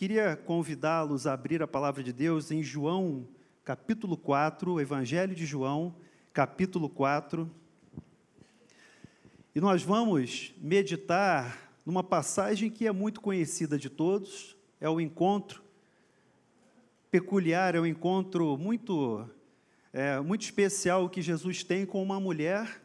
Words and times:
queria 0.00 0.34
convidá-los 0.34 1.26
a 1.26 1.34
abrir 1.34 1.62
a 1.62 1.68
palavra 1.68 2.02
de 2.02 2.10
Deus 2.10 2.50
em 2.50 2.62
João, 2.62 3.28
capítulo 3.62 4.16
4, 4.16 4.80
Evangelho 4.80 5.34
de 5.34 5.44
João, 5.44 5.94
capítulo 6.32 6.88
4. 6.88 7.50
E 9.54 9.60
nós 9.60 9.82
vamos 9.82 10.54
meditar 10.56 11.70
numa 11.84 12.02
passagem 12.02 12.70
que 12.70 12.86
é 12.86 12.92
muito 12.92 13.20
conhecida 13.20 13.76
de 13.76 13.90
todos, 13.90 14.56
é 14.80 14.88
o 14.88 15.02
encontro 15.02 15.62
peculiar, 17.10 17.74
é 17.74 17.80
um 17.82 17.84
encontro 17.84 18.56
muito, 18.56 19.28
é, 19.92 20.18
muito 20.20 20.40
especial 20.40 21.10
que 21.10 21.20
Jesus 21.20 21.62
tem 21.62 21.84
com 21.84 22.02
uma 22.02 22.18
mulher. 22.18 22.82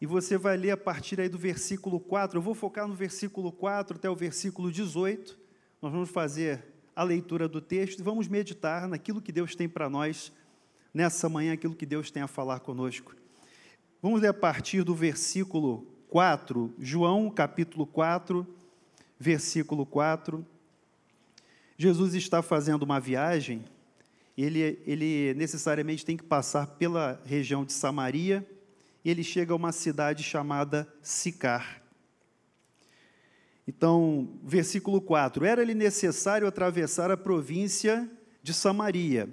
E 0.00 0.06
você 0.06 0.36
vai 0.36 0.56
ler 0.56 0.72
a 0.72 0.76
partir 0.76 1.20
aí 1.20 1.28
do 1.28 1.38
versículo 1.38 2.00
4. 2.00 2.36
Eu 2.36 2.42
vou 2.42 2.56
focar 2.56 2.88
no 2.88 2.96
versículo 2.96 3.52
4 3.52 3.96
até 3.96 4.10
o 4.10 4.16
versículo 4.16 4.72
18. 4.72 5.38
Nós 5.82 5.92
vamos 5.92 6.10
fazer 6.10 6.62
a 6.94 7.02
leitura 7.02 7.48
do 7.48 7.58
texto 7.58 8.00
e 8.00 8.02
vamos 8.02 8.28
meditar 8.28 8.86
naquilo 8.86 9.22
que 9.22 9.32
Deus 9.32 9.54
tem 9.54 9.66
para 9.66 9.88
nós 9.88 10.30
nessa 10.92 11.26
manhã, 11.26 11.54
aquilo 11.54 11.74
que 11.74 11.86
Deus 11.86 12.10
tem 12.10 12.22
a 12.22 12.26
falar 12.26 12.60
conosco. 12.60 13.16
Vamos 14.02 14.20
ler 14.20 14.28
a 14.28 14.34
partir 14.34 14.82
do 14.82 14.94
versículo 14.94 15.86
4, 16.10 16.74
João 16.78 17.30
capítulo 17.30 17.86
4, 17.86 18.46
versículo 19.18 19.86
4. 19.86 20.46
Jesus 21.78 22.12
está 22.12 22.42
fazendo 22.42 22.82
uma 22.82 23.00
viagem, 23.00 23.64
ele, 24.36 24.78
ele 24.86 25.32
necessariamente 25.32 26.04
tem 26.04 26.14
que 26.14 26.24
passar 26.24 26.66
pela 26.66 27.22
região 27.24 27.64
de 27.64 27.72
Samaria, 27.72 28.46
e 29.02 29.10
ele 29.10 29.24
chega 29.24 29.54
a 29.54 29.56
uma 29.56 29.72
cidade 29.72 30.22
chamada 30.22 30.86
Sicar. 31.00 31.79
Então, 33.70 34.28
versículo 34.42 35.00
4: 35.00 35.44
Era-lhe 35.44 35.74
necessário 35.74 36.48
atravessar 36.48 37.08
a 37.08 37.16
província 37.16 38.10
de 38.42 38.52
Samaria. 38.52 39.32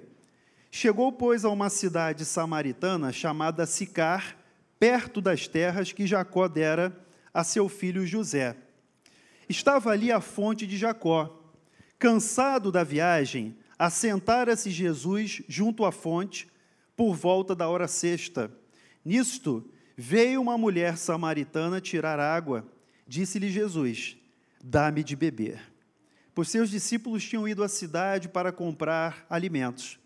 Chegou, 0.70 1.10
pois, 1.10 1.44
a 1.44 1.48
uma 1.48 1.68
cidade 1.68 2.24
samaritana 2.24 3.10
chamada 3.10 3.66
Sicar, 3.66 4.36
perto 4.78 5.20
das 5.20 5.48
terras 5.48 5.90
que 5.90 6.06
Jacó 6.06 6.46
dera 6.46 6.96
a 7.34 7.42
seu 7.42 7.68
filho 7.68 8.06
José. 8.06 8.56
Estava 9.48 9.90
ali 9.90 10.12
a 10.12 10.20
fonte 10.20 10.68
de 10.68 10.76
Jacó. 10.76 11.42
Cansado 11.98 12.70
da 12.70 12.84
viagem, 12.84 13.56
assentara-se 13.76 14.70
Jesus 14.70 15.42
junto 15.48 15.84
à 15.84 15.90
fonte 15.90 16.46
por 16.96 17.12
volta 17.12 17.56
da 17.56 17.68
hora 17.68 17.88
sexta. 17.88 18.52
Nisto, 19.04 19.68
veio 19.96 20.40
uma 20.40 20.56
mulher 20.56 20.96
samaritana 20.96 21.80
tirar 21.80 22.20
água. 22.20 22.64
Disse-lhe 23.04 23.50
Jesus: 23.50 24.17
Dá-me 24.62 25.04
de 25.04 25.14
beber. 25.14 25.60
Pois 26.34 26.48
seus 26.48 26.70
discípulos 26.70 27.24
tinham 27.24 27.48
ido 27.48 27.62
à 27.64 27.68
cidade 27.68 28.28
para 28.28 28.52
comprar 28.52 29.26
alimentos. 29.28 29.98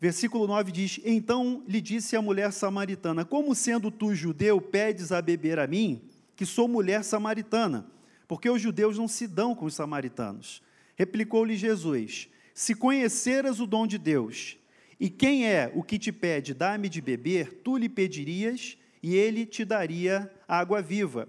Versículo 0.00 0.46
9 0.46 0.72
diz: 0.72 1.00
Então 1.04 1.62
lhe 1.68 1.80
disse 1.80 2.16
a 2.16 2.22
mulher 2.22 2.52
samaritana: 2.52 3.24
Como 3.24 3.54
sendo 3.54 3.90
tu 3.90 4.14
judeu, 4.14 4.60
pedes 4.60 5.12
a 5.12 5.22
beber 5.22 5.58
a 5.58 5.66
mim, 5.66 6.02
que 6.34 6.44
sou 6.44 6.66
mulher 6.66 7.04
samaritana? 7.04 7.86
Porque 8.26 8.50
os 8.50 8.60
judeus 8.60 8.98
não 8.98 9.06
se 9.06 9.28
dão 9.28 9.54
com 9.54 9.66
os 9.66 9.74
samaritanos. 9.74 10.62
Replicou-lhe 10.96 11.56
Jesus: 11.56 12.28
Se 12.54 12.74
conheceras 12.74 13.60
o 13.60 13.66
dom 13.66 13.86
de 13.86 13.98
Deus, 13.98 14.56
e 14.98 15.08
quem 15.08 15.46
é 15.46 15.70
o 15.74 15.82
que 15.82 15.98
te 15.98 16.10
pede, 16.10 16.54
dá-me 16.54 16.88
de 16.88 17.00
beber, 17.00 17.60
tu 17.62 17.76
lhe 17.76 17.88
pedirias, 17.88 18.76
e 19.02 19.14
ele 19.14 19.44
te 19.44 19.64
daria 19.64 20.32
água 20.48 20.80
viva. 20.80 21.28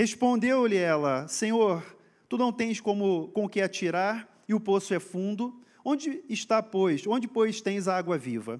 Respondeu-lhe 0.00 0.78
ela: 0.78 1.28
Senhor, 1.28 1.84
tu 2.26 2.38
não 2.38 2.50
tens 2.50 2.80
como 2.80 3.28
com 3.34 3.46
que 3.46 3.60
atirar, 3.60 4.26
e 4.48 4.54
o 4.54 4.58
poço 4.58 4.94
é 4.94 4.98
fundo. 4.98 5.60
Onde 5.84 6.24
está, 6.26 6.62
pois? 6.62 7.06
Onde, 7.06 7.28
pois, 7.28 7.60
tens 7.60 7.86
a 7.86 7.98
água 7.98 8.16
viva? 8.16 8.58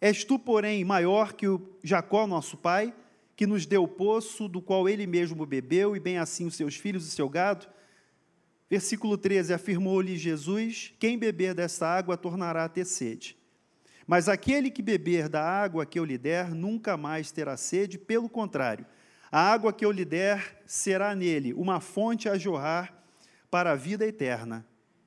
És 0.00 0.24
tu, 0.24 0.38
porém, 0.38 0.82
maior 0.82 1.34
que 1.34 1.46
o 1.46 1.60
Jacó, 1.84 2.26
nosso 2.26 2.56
pai, 2.56 2.94
que 3.36 3.46
nos 3.46 3.66
deu 3.66 3.82
o 3.82 3.88
poço, 3.88 4.48
do 4.48 4.62
qual 4.62 4.88
ele 4.88 5.06
mesmo 5.06 5.44
bebeu, 5.44 5.94
e 5.94 6.00
bem 6.00 6.16
assim 6.16 6.46
os 6.46 6.54
seus 6.54 6.76
filhos 6.76 7.06
e 7.06 7.10
seu 7.10 7.28
gado? 7.28 7.66
Versículo 8.70 9.18
13: 9.18 9.52
Afirmou-lhe 9.52 10.16
Jesus: 10.16 10.94
Quem 10.98 11.18
beber 11.18 11.52
dessa 11.52 11.86
água 11.86 12.16
tornará 12.16 12.64
a 12.64 12.70
ter 12.70 12.86
sede. 12.86 13.36
Mas 14.06 14.30
aquele 14.30 14.70
que 14.70 14.80
beber 14.80 15.28
da 15.28 15.46
água 15.46 15.84
que 15.84 15.98
eu 15.98 16.06
lhe 16.06 16.16
der, 16.16 16.54
nunca 16.54 16.96
mais 16.96 17.30
terá 17.30 17.54
sede, 17.58 17.98
pelo 17.98 18.30
contrário, 18.30 18.86
a 19.30 19.52
água 19.52 19.72
que 19.72 19.84
eu 19.84 19.92
lhe 19.92 20.04
der 20.04 20.62
será 20.66 21.14
nele 21.14 21.54
uma 21.54 21.80
fonte 21.80 22.28
a 22.28 22.36
jorrar 22.36 22.92
para 23.50 23.72
a 23.72 23.76
vida 23.76 24.06
eterna. 24.06 24.66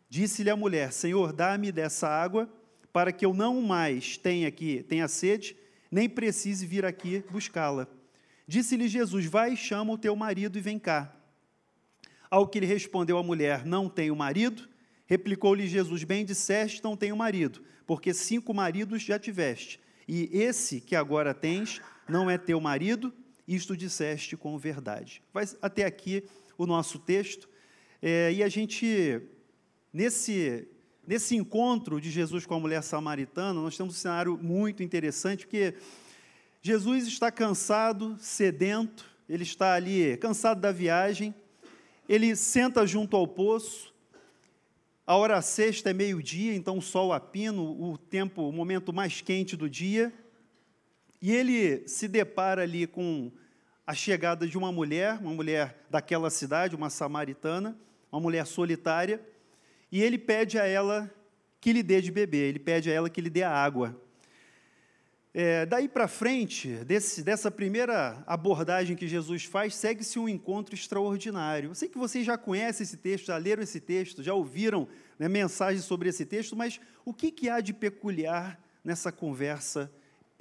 Disse-lhe 0.10 0.50
a 0.50 0.56
mulher: 0.56 0.94
Senhor, 0.94 1.34
dá-me 1.34 1.72
dessa 1.72 2.08
água, 2.08 2.50
para 2.92 3.12
que 3.12 3.26
eu 3.26 3.34
não 3.34 3.62
mais 3.62 4.18
tenha 4.18 4.48
aqui, 4.48 4.84
tenha 4.84 5.08
sede, 5.08 5.58
nem 5.92 6.08
precise 6.08 6.66
vir 6.66 6.86
aqui 6.86 7.24
buscá-la. 7.30 7.88
Disse-lhe 8.48 8.88
Jesus: 8.88 9.26
Vai, 9.26 9.56
chama 9.56 9.94
o 9.94 9.98
teu 9.98 10.16
marido 10.16 10.58
e 10.58 10.62
vem 10.62 10.80
cá. 10.80 11.14
Ao 12.30 12.48
que 12.48 12.60
lhe 12.60 12.66
respondeu 12.66 13.18
a 13.18 13.24
mulher: 13.24 13.66
Não 13.66 13.90
tenho 13.90 14.16
marido. 14.16 14.70
Replicou-lhe 15.06 15.68
Jesus: 15.68 16.04
Bem 16.04 16.24
disseste, 16.24 16.84
não 16.84 16.96
tenho 16.96 17.18
marido, 17.18 17.62
porque 17.86 18.14
cinco 18.14 18.54
maridos 18.54 19.02
já 19.02 19.20
tiveste, 19.20 19.80
e 20.08 20.30
esse 20.32 20.80
que 20.80 20.96
agora 20.96 21.34
tens 21.34 21.82
não 22.08 22.30
é 22.30 22.38
teu 22.38 22.60
marido, 22.60 23.14
isto 23.48 23.76
disseste 23.76 24.38
com 24.38 24.58
verdade. 24.58 25.22
Vai 25.34 25.46
até 25.62 25.86
aqui 25.86 26.24
o 26.58 26.66
nosso 26.66 27.00
texto, 27.00 27.50
é, 28.02 28.34
e 28.34 28.44
a 28.44 28.50
gente, 28.50 29.22
nesse, 29.92 30.68
nesse 31.08 31.36
encontro 31.36 32.02
de 32.02 32.12
Jesus 32.12 32.46
com 32.46 32.56
a 32.56 32.60
mulher 32.60 32.84
samaritana, 32.84 33.62
nós 33.62 33.78
temos 33.78 33.96
um 33.96 33.98
cenário 33.98 34.38
muito 34.42 34.84
interessante, 34.84 35.46
porque 35.46 35.76
Jesus 36.62 37.08
está 37.08 37.32
cansado, 37.32 38.18
sedento, 38.20 39.10
ele 39.28 39.44
está 39.44 39.74
ali 39.74 40.18
cansado 40.18 40.60
da 40.60 40.72
viagem, 40.72 41.34
ele 42.08 42.36
senta 42.36 42.86
junto 42.86 43.16
ao 43.16 43.28
poço. 43.28 43.94
A 45.06 45.16
hora 45.16 45.42
sexta 45.42 45.90
é 45.90 45.94
meio-dia, 45.94 46.54
então 46.56 46.78
o 46.78 46.82
sol 46.82 47.12
a 47.12 47.20
pino, 47.20 47.82
o 47.82 47.98
tempo, 47.98 48.48
o 48.48 48.52
momento 48.52 48.94
mais 48.94 49.22
quente 49.22 49.56
do 49.58 49.70
dia. 49.70 50.14
E 51.24 51.32
ele 51.32 51.88
se 51.88 52.06
depara 52.10 52.64
ali 52.64 52.86
com 52.86 53.32
a 53.88 53.94
chegada 53.94 54.46
de 54.46 54.58
uma 54.58 54.74
mulher, 54.74 55.18
uma 55.22 55.32
mulher 55.32 55.78
daquela 55.90 56.30
cidade, 56.30 56.76
uma 56.76 56.90
samaritana, 56.90 57.80
uma 58.12 58.20
mulher 58.20 58.46
solitária, 58.46 59.26
e 59.90 60.04
ele 60.04 60.18
pede 60.18 60.60
a 60.60 60.66
ela 60.66 61.10
que 61.62 61.72
lhe 61.72 61.82
dê 61.82 62.02
de 62.02 62.12
beber, 62.12 62.50
ele 62.50 62.60
pede 62.60 62.92
a 62.92 62.94
ela 62.94 63.10
que 63.10 63.22
lhe 63.22 63.30
dê 63.30 63.42
água. 63.42 63.98
É, 65.34 65.66
daí 65.66 65.88
para 65.88 66.10
frente, 66.10 66.68
desse, 66.84 67.24
dessa 67.24 67.50
primeira 67.50 68.22
abordagem 68.28 68.94
que 68.94 69.08
Jesus 69.08 69.46
faz, 69.46 69.76
segue-se 69.76 70.20
um 70.20 70.28
encontro 70.28 70.76
extraordinário. 70.76 71.70
Eu 71.70 71.76
sei 71.76 71.88
que 71.88 71.98
vocês 71.98 72.26
já 72.26 72.38
conhecem 72.38 72.84
esse 72.84 72.98
texto, 72.98 73.28
já 73.28 73.38
leram 73.38 73.64
esse 73.64 73.80
texto, 73.80 74.22
já 74.22 74.34
ouviram 74.34 74.90
né, 75.18 75.30
mensagens 75.30 75.86
sobre 75.86 76.10
esse 76.10 76.26
texto, 76.26 76.54
mas 76.54 76.82
o 77.06 77.14
que, 77.14 77.32
que 77.32 77.48
há 77.48 77.62
de 77.62 77.72
peculiar 77.72 78.60
nessa 78.84 79.10
conversa 79.10 79.90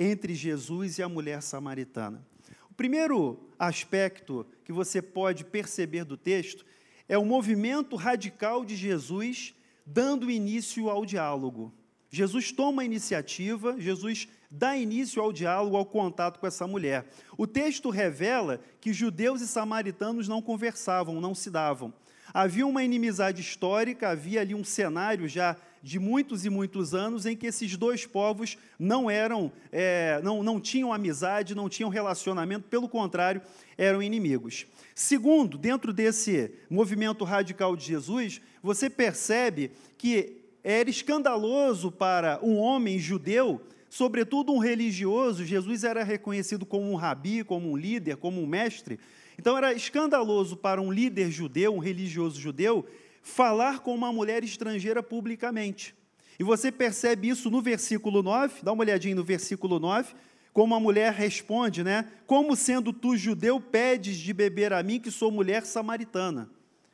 entre 0.03 0.35
Jesus 0.35 0.99
e 0.99 1.03
a 1.03 1.09
mulher 1.09 1.43
samaritana? 1.43 2.27
O 2.71 2.75
primeiro 2.75 3.39
aspecto 3.59 4.47
que 4.65 4.73
você 4.73 5.01
pode 5.01 5.45
perceber 5.45 6.05
do 6.05 6.17
texto 6.17 6.65
é 7.09 7.17
o 7.17 7.25
movimento 7.25 7.97
radical 7.97 8.65
de 8.65 8.75
Jesus 8.75 9.55
dando 9.87 10.31
início 10.31 10.89
ao 10.89 11.05
diálogo. 11.05 11.73
Jesus 12.11 12.53
toma 12.53 12.83
a 12.83 12.85
iniciativa, 12.85 13.79
Jesus 13.79 14.29
dá 14.51 14.77
início 14.77 15.23
ao 15.23 15.33
diálogo, 15.33 15.77
ao 15.77 15.87
contato 15.87 16.39
com 16.39 16.47
essa 16.47 16.67
mulher. 16.67 17.07
O 17.39 17.47
texto 17.47 17.89
revela 17.89 18.61
que 18.81 18.93
judeus 18.93 19.41
e 19.41 19.49
samaritanos 19.49 20.29
não 20.29 20.43
conversavam, 20.43 21.21
não 21.21 21.35
se 21.35 21.51
davam. 21.51 21.93
Havia 22.35 22.67
uma 22.67 22.83
inimizade 22.83 23.41
histórica, 23.41 24.09
havia 24.09 24.41
ali 24.41 24.55
um 24.55 24.65
cenário 24.65 25.29
já 25.29 25.57
de 25.83 25.99
muitos 25.99 26.45
e 26.45 26.51
muitos 26.51 26.95
anos 26.95 27.27
em 27.27 27.37
que 27.37 27.47
esses 27.47 27.77
dois 27.77 28.07
povos 28.07 28.57
não 28.79 29.11
eram, 29.11 29.51
é, 29.73 30.21
não, 30.23 30.43
não 30.43 30.61
tinham 30.61 30.93
amizade, 30.93 31.55
não 31.55 31.69
tinham 31.69 31.91
relacionamento, 31.91 32.69
pelo 32.69 32.89
contrário, 32.89 33.43
eram 33.77 34.03
inimigos. 34.03 34.67
Segundo, 34.95 35.59
dentro 35.59 35.93
desse 35.93 36.53
movimento 36.71 37.25
radical 37.25 37.75
de 37.75 37.85
Jesus, 37.85 38.41
você 38.63 38.89
percebe 38.89 39.73
que 39.99 40.43
era 40.63 40.89
escandaloso 40.89 41.91
para 41.91 42.39
um 42.43 42.57
homem 42.57 42.99
judeu, 42.99 43.61
sobretudo 43.91 44.53
um 44.53 44.59
religioso, 44.59 45.45
Jesus 45.45 45.83
era 45.83 46.05
reconhecido 46.05 46.65
como 46.65 46.91
um 46.91 46.95
rabi, 46.95 47.43
como 47.43 47.71
um 47.71 47.77
líder, 47.77 48.17
como 48.17 48.41
um 48.41 48.47
mestre. 48.47 49.01
Então 49.43 49.59
era 49.59 49.75
escandaloso 49.75 50.57
para 50.57 50.81
um 50.81 50.93
líder 50.93 51.29
judeu, 51.29 51.75
um 51.75 51.81
religioso 51.81 52.41
judeu, 52.41 52.87
falar 53.25 53.81
com 53.81 53.93
uma 53.93 54.13
mulher 54.13 54.45
estrangeira 54.45 55.03
publicamente. 55.03 55.97
E 56.39 56.45
você 56.45 56.71
percebe 56.71 57.29
isso 57.29 57.51
no 57.51 57.61
versículo 57.61 58.23
9, 58.23 58.63
dá 58.63 58.71
uma 58.71 58.85
olhadinha 58.85 59.17
no 59.17 59.25
versículo 59.25 59.81
9, 59.81 60.15
como 60.53 60.77
a 60.77 60.79
mulher 60.79 61.13
responde, 61.13 61.83
né? 61.83 62.09
Como 62.25 62.55
sendo 62.55 62.93
tu 62.93 63.17
judeu, 63.17 63.61
pedes 63.61 64.17
de 64.17 64.33
beber 64.33 64.73
a 64.73 64.81
mim, 64.81 65.01
que 65.01 65.11
sou 65.11 65.29
mulher 65.33 65.67
samaritana. 65.67 66.49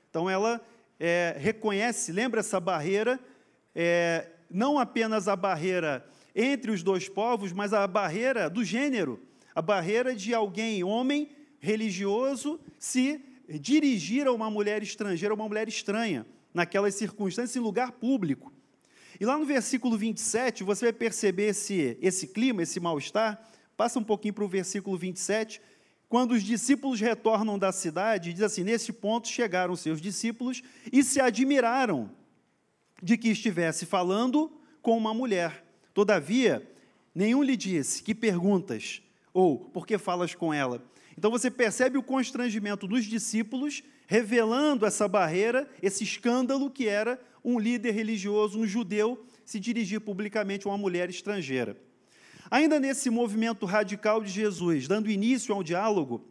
Então 0.08 0.30
ela 0.30 0.58
é, 0.98 1.36
reconhece, 1.38 2.12
lembra 2.12 2.40
essa 2.40 2.58
barreira, 2.58 3.20
é, 3.74 4.26
não 4.50 4.78
apenas 4.78 5.28
a 5.28 5.36
barreira 5.36 6.02
entre 6.34 6.70
os 6.70 6.82
dois 6.82 7.10
povos, 7.10 7.52
mas 7.52 7.74
a 7.74 7.86
barreira 7.86 8.48
do 8.48 8.64
gênero, 8.64 9.20
a 9.54 9.60
barreira 9.60 10.16
de 10.16 10.32
alguém, 10.32 10.82
homem 10.82 11.36
religioso, 11.60 12.60
se 12.78 13.20
dirigir 13.48 14.26
a 14.26 14.32
uma 14.32 14.50
mulher 14.50 14.82
estrangeira, 14.82 15.34
uma 15.34 15.48
mulher 15.48 15.68
estranha, 15.68 16.26
naquelas 16.52 16.94
circunstâncias, 16.94 17.56
em 17.56 17.60
lugar 17.60 17.92
público. 17.92 18.52
E 19.20 19.24
lá 19.24 19.36
no 19.36 19.44
versículo 19.44 19.96
27, 19.96 20.62
você 20.62 20.86
vai 20.86 20.92
perceber 20.92 21.48
esse, 21.48 21.98
esse 22.00 22.28
clima, 22.28 22.62
esse 22.62 22.78
mal-estar. 22.78 23.42
Passa 23.76 23.98
um 23.98 24.04
pouquinho 24.04 24.34
para 24.34 24.44
o 24.44 24.48
versículo 24.48 24.96
27. 24.96 25.60
Quando 26.08 26.32
os 26.32 26.42
discípulos 26.42 27.00
retornam 27.00 27.58
da 27.58 27.72
cidade, 27.72 28.32
diz 28.32 28.42
assim: 28.42 28.62
Nesse 28.62 28.92
ponto 28.92 29.28
chegaram 29.28 29.74
seus 29.76 30.00
discípulos 30.00 30.62
e 30.92 31.02
se 31.02 31.20
admiraram 31.20 32.10
de 33.02 33.16
que 33.16 33.28
estivesse 33.28 33.86
falando 33.86 34.52
com 34.80 34.96
uma 34.96 35.12
mulher. 35.12 35.64
Todavia, 35.92 36.66
nenhum 37.14 37.42
lhe 37.42 37.56
disse: 37.56 38.02
Que 38.02 38.14
perguntas? 38.14 39.02
Ou 39.32 39.58
por 39.58 39.86
que 39.86 39.98
falas 39.98 40.34
com 40.34 40.52
ela? 40.54 40.82
Então 41.18 41.32
você 41.32 41.50
percebe 41.50 41.98
o 41.98 42.02
constrangimento 42.02 42.86
dos 42.86 43.04
discípulos, 43.04 43.82
revelando 44.06 44.86
essa 44.86 45.08
barreira, 45.08 45.68
esse 45.82 46.04
escândalo 46.04 46.70
que 46.70 46.86
era 46.86 47.20
um 47.44 47.58
líder 47.58 47.90
religioso, 47.90 48.56
um 48.56 48.64
judeu, 48.64 49.26
se 49.44 49.58
dirigir 49.58 50.00
publicamente 50.00 50.64
a 50.64 50.70
uma 50.70 50.78
mulher 50.78 51.10
estrangeira. 51.10 51.76
Ainda 52.48 52.78
nesse 52.78 53.10
movimento 53.10 53.66
radical 53.66 54.22
de 54.22 54.30
Jesus, 54.30 54.86
dando 54.86 55.10
início 55.10 55.52
ao 55.52 55.64
diálogo, 55.64 56.24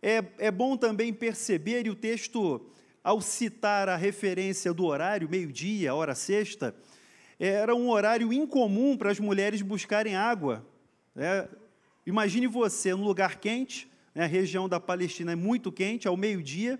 é, 0.00 0.24
é 0.38 0.50
bom 0.52 0.76
também 0.76 1.12
perceber, 1.12 1.84
e 1.84 1.90
o 1.90 1.96
texto, 1.96 2.64
ao 3.02 3.20
citar 3.20 3.88
a 3.88 3.96
referência 3.96 4.72
do 4.72 4.84
horário, 4.84 5.28
meio-dia, 5.28 5.92
hora 5.92 6.14
sexta, 6.14 6.72
era 7.36 7.74
um 7.74 7.90
horário 7.90 8.32
incomum 8.32 8.96
para 8.96 9.10
as 9.10 9.18
mulheres 9.18 9.60
buscarem 9.60 10.14
água. 10.14 10.64
Né? 11.16 11.48
Imagine 12.06 12.46
você 12.46 12.94
num 12.94 13.02
lugar 13.02 13.40
quente, 13.40 13.89
né? 14.14 14.26
região 14.26 14.68
da 14.68 14.80
Palestina 14.80 15.32
é 15.32 15.36
muito 15.36 15.70
quente, 15.70 16.08
ao 16.08 16.16
meio-dia, 16.16 16.78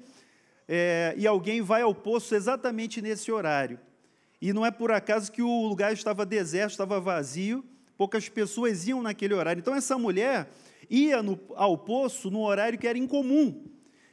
é, 0.69 1.15
e 1.17 1.27
alguém 1.27 1.61
vai 1.61 1.82
ao 1.82 1.94
poço 1.94 2.35
exatamente 2.35 3.03
nesse 3.03 3.31
horário. 3.32 3.79
E 4.41 4.53
não 4.53 4.65
é 4.65 4.71
por 4.71 4.91
acaso 4.91 5.31
que 5.31 5.43
o 5.43 5.67
lugar 5.67 5.93
estava 5.93 6.25
deserto, 6.25 6.71
estava 6.71 7.00
vazio, 7.00 7.65
poucas 7.97 8.29
pessoas 8.29 8.87
iam 8.87 9.03
naquele 9.03 9.35
horário. 9.35 9.61
Então, 9.61 9.75
essa 9.75 9.99
mulher 9.99 10.49
ia 10.88 11.23
no, 11.23 11.38
ao 11.55 11.77
poço 11.77 12.31
no 12.31 12.41
horário 12.41 12.79
que 12.79 12.87
era 12.87 12.97
incomum. 12.97 13.65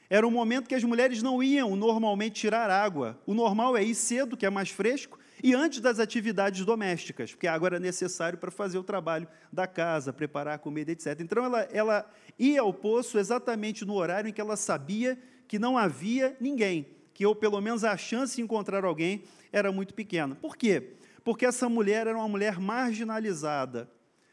Era 0.10 0.28
um 0.28 0.32
momento 0.32 0.68
que 0.68 0.76
as 0.76 0.84
mulheres 0.84 1.22
não 1.22 1.42
iam 1.42 1.76
normalmente 1.76 2.42
tirar 2.42 2.70
água. 2.70 3.20
O 3.26 3.34
normal 3.34 3.78
é 3.78 3.84
ir 3.84 3.96
cedo, 3.96 4.38
que 4.38 4.46
é 4.46 4.50
mais 4.50 4.70
fresco, 4.70 5.20
e 5.44 5.54
antes 5.54 5.80
das 5.80 6.00
atividades 6.00 6.66
domésticas, 6.66 7.32
porque 7.32 7.48
a 7.48 7.54
água 7.54 7.68
era 7.68 7.80
necessário 7.80 8.40
para 8.40 8.50
fazer 8.50 8.78
o 8.78 8.84
trabalho 8.84 9.28
da 9.52 9.68
casa, 9.68 10.12
preparar 10.12 10.56
a 10.56 10.58
comida, 10.58 10.92
etc. 10.92 11.20
Então, 11.20 11.44
ela, 11.44 11.62
ela 11.72 12.12
ia 12.40 12.62
ao 12.62 12.74
poço 12.74 13.20
exatamente 13.20 13.86
no 13.86 13.94
horário 13.94 14.30
em 14.30 14.34
que 14.34 14.42
ela 14.42 14.56
sabia 14.56 15.18
que 15.48 15.60
não 15.60 15.78
havia 15.78 16.36
ninguém, 16.40 16.88
que 17.14 17.26
ou 17.26 17.36
pelo 17.36 17.62
menos 17.62 17.84
a 17.84 17.96
chance 17.96 18.36
de 18.36 18.42
encontrar 18.42 18.84
alguém 18.84 19.24
era 19.52 19.72
muito 19.72 19.94
pequena. 19.94 20.36
Por 20.36 20.58
quê? 20.58 20.94
Porque 21.24 21.46
essa 21.46 21.70
mulher 21.70 22.08
era 22.08 22.18
uma 22.18 22.28
mulher 22.28 22.60
marginalizada 22.60 23.90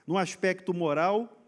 no 0.06 0.18
aspecto 0.18 0.72
moral, 0.72 1.40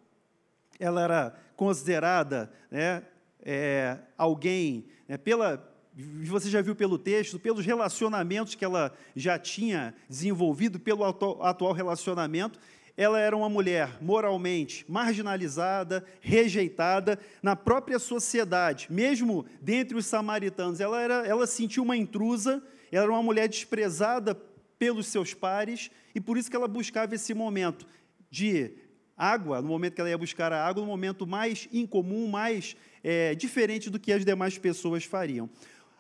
ela 0.78 1.02
era 1.02 1.36
considerada 1.56 2.52
né, 2.70 3.02
é, 3.42 3.98
alguém, 4.16 4.86
né, 5.08 5.16
pela, 5.16 5.56
você 5.96 6.50
já 6.50 6.60
viu 6.60 6.74
pelo 6.74 6.98
texto, 6.98 7.38
pelos 7.38 7.64
relacionamentos 7.64 8.54
que 8.54 8.64
ela 8.64 8.94
já 9.14 9.38
tinha 9.38 9.94
desenvolvido, 10.08 10.78
pelo 10.78 11.02
atual 11.04 11.72
relacionamento, 11.72 12.58
ela 12.96 13.18
era 13.18 13.36
uma 13.36 13.48
mulher 13.48 13.96
moralmente 14.02 14.84
marginalizada, 14.88 16.04
rejeitada 16.20 17.18
na 17.42 17.56
própria 17.56 17.98
sociedade, 17.98 18.88
mesmo 18.90 19.46
dentre 19.60 19.96
os 19.96 20.06
samaritanos. 20.06 20.80
Ela, 20.80 21.00
era, 21.00 21.26
ela 21.26 21.46
sentiu 21.46 21.82
uma 21.82 21.96
intrusa, 21.96 22.62
ela 22.92 23.04
era 23.04 23.12
uma 23.12 23.22
mulher 23.22 23.48
desprezada 23.48 24.34
pelos 24.78 25.06
seus 25.06 25.32
pares, 25.32 25.90
e 26.14 26.20
por 26.20 26.36
isso 26.36 26.50
que 26.50 26.56
ela 26.56 26.68
buscava 26.68 27.14
esse 27.14 27.32
momento 27.32 27.86
de 28.30 28.72
água, 29.16 29.62
no 29.62 29.68
momento 29.68 29.94
que 29.94 30.00
ela 30.00 30.10
ia 30.10 30.18
buscar 30.18 30.52
a 30.52 30.66
água, 30.66 30.82
no 30.82 30.88
momento 30.88 31.26
mais 31.26 31.68
incomum, 31.72 32.28
mais 32.28 32.76
é, 33.02 33.34
diferente 33.34 33.88
do 33.88 33.98
que 33.98 34.12
as 34.12 34.24
demais 34.24 34.58
pessoas 34.58 35.04
fariam. 35.04 35.48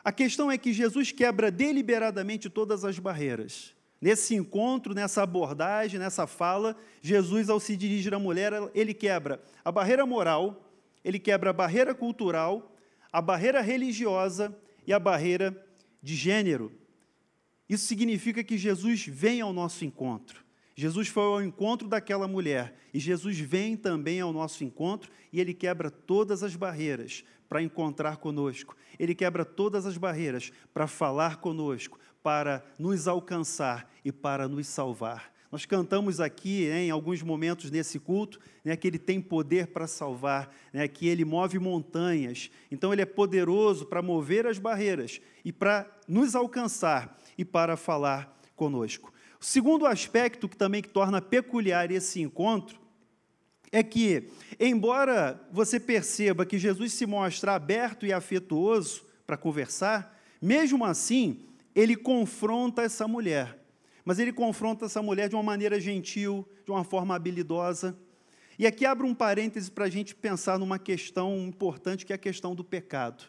A 0.06 0.12
questão 0.12 0.48
é 0.48 0.56
que 0.56 0.72
Jesus 0.72 1.10
quebra 1.10 1.50
deliberadamente 1.50 2.48
todas 2.48 2.84
as 2.84 2.96
barreiras. 2.96 3.74
Nesse 4.00 4.36
encontro, 4.36 4.94
nessa 4.94 5.24
abordagem, 5.24 5.98
nessa 5.98 6.28
fala, 6.28 6.76
Jesus, 7.02 7.50
ao 7.50 7.58
se 7.58 7.76
dirigir 7.76 8.14
à 8.14 8.18
mulher, 8.20 8.52
ele 8.72 8.94
quebra 8.94 9.42
a 9.64 9.72
barreira 9.72 10.06
moral, 10.06 10.70
ele 11.04 11.18
quebra 11.18 11.50
a 11.50 11.52
barreira 11.52 11.92
cultural, 11.92 12.72
a 13.12 13.20
barreira 13.20 13.60
religiosa 13.60 14.56
e 14.86 14.92
a 14.92 14.98
barreira 15.00 15.60
de 16.00 16.14
gênero. 16.14 16.70
Isso 17.68 17.88
significa 17.88 18.44
que 18.44 18.56
Jesus 18.56 19.04
vem 19.08 19.40
ao 19.40 19.52
nosso 19.52 19.84
encontro. 19.84 20.45
Jesus 20.78 21.08
foi 21.08 21.22
ao 21.22 21.42
encontro 21.42 21.88
daquela 21.88 22.28
mulher 22.28 22.76
e 22.92 23.00
Jesus 23.00 23.40
vem 23.40 23.74
também 23.74 24.20
ao 24.20 24.30
nosso 24.30 24.62
encontro 24.62 25.10
e 25.32 25.40
ele 25.40 25.54
quebra 25.54 25.90
todas 25.90 26.42
as 26.42 26.54
barreiras 26.54 27.24
para 27.48 27.62
encontrar 27.62 28.18
conosco. 28.18 28.76
Ele 28.98 29.14
quebra 29.14 29.42
todas 29.42 29.86
as 29.86 29.96
barreiras 29.96 30.52
para 30.74 30.86
falar 30.86 31.36
conosco, 31.36 31.98
para 32.22 32.62
nos 32.78 33.08
alcançar 33.08 33.90
e 34.04 34.12
para 34.12 34.46
nos 34.46 34.66
salvar. 34.66 35.32
Nós 35.50 35.64
cantamos 35.64 36.20
aqui, 36.20 36.68
né, 36.68 36.82
em 36.82 36.90
alguns 36.90 37.22
momentos 37.22 37.70
nesse 37.70 37.98
culto, 37.98 38.38
né, 38.62 38.76
que 38.76 38.86
Ele 38.86 38.98
tem 38.98 39.18
poder 39.18 39.68
para 39.68 39.86
salvar, 39.86 40.54
né, 40.74 40.86
que 40.88 41.08
Ele 41.08 41.24
move 41.24 41.58
montanhas. 41.58 42.50
Então, 42.70 42.92
Ele 42.92 43.00
é 43.00 43.06
poderoso 43.06 43.86
para 43.86 44.02
mover 44.02 44.46
as 44.46 44.58
barreiras 44.58 45.20
e 45.42 45.52
para 45.52 45.90
nos 46.06 46.34
alcançar 46.34 47.16
e 47.38 47.44
para 47.44 47.76
falar 47.76 48.38
conosco. 48.54 49.14
O 49.40 49.44
segundo 49.44 49.86
aspecto 49.86 50.48
que 50.48 50.56
também 50.56 50.82
que 50.82 50.88
torna 50.88 51.20
peculiar 51.20 51.90
esse 51.90 52.20
encontro 52.20 52.78
é 53.72 53.82
que, 53.82 54.30
embora 54.58 55.40
você 55.52 55.78
perceba 55.78 56.46
que 56.46 56.58
Jesus 56.58 56.92
se 56.92 57.04
mostra 57.06 57.54
aberto 57.54 58.06
e 58.06 58.12
afetuoso 58.12 59.04
para 59.26 59.36
conversar, 59.36 60.18
mesmo 60.40 60.84
assim, 60.84 61.44
ele 61.74 61.96
confronta 61.96 62.82
essa 62.82 63.06
mulher. 63.06 63.58
Mas 64.04 64.18
ele 64.18 64.32
confronta 64.32 64.86
essa 64.86 65.02
mulher 65.02 65.28
de 65.28 65.34
uma 65.34 65.42
maneira 65.42 65.80
gentil, 65.80 66.48
de 66.64 66.70
uma 66.70 66.84
forma 66.84 67.14
habilidosa. 67.14 67.98
E 68.58 68.66
aqui 68.66 68.86
abre 68.86 69.04
um 69.06 69.14
parêntese 69.14 69.70
para 69.70 69.84
a 69.84 69.90
gente 69.90 70.14
pensar 70.14 70.58
numa 70.58 70.78
questão 70.78 71.36
importante, 71.38 72.06
que 72.06 72.12
é 72.12 72.16
a 72.16 72.18
questão 72.18 72.54
do 72.54 72.64
pecado. 72.64 73.24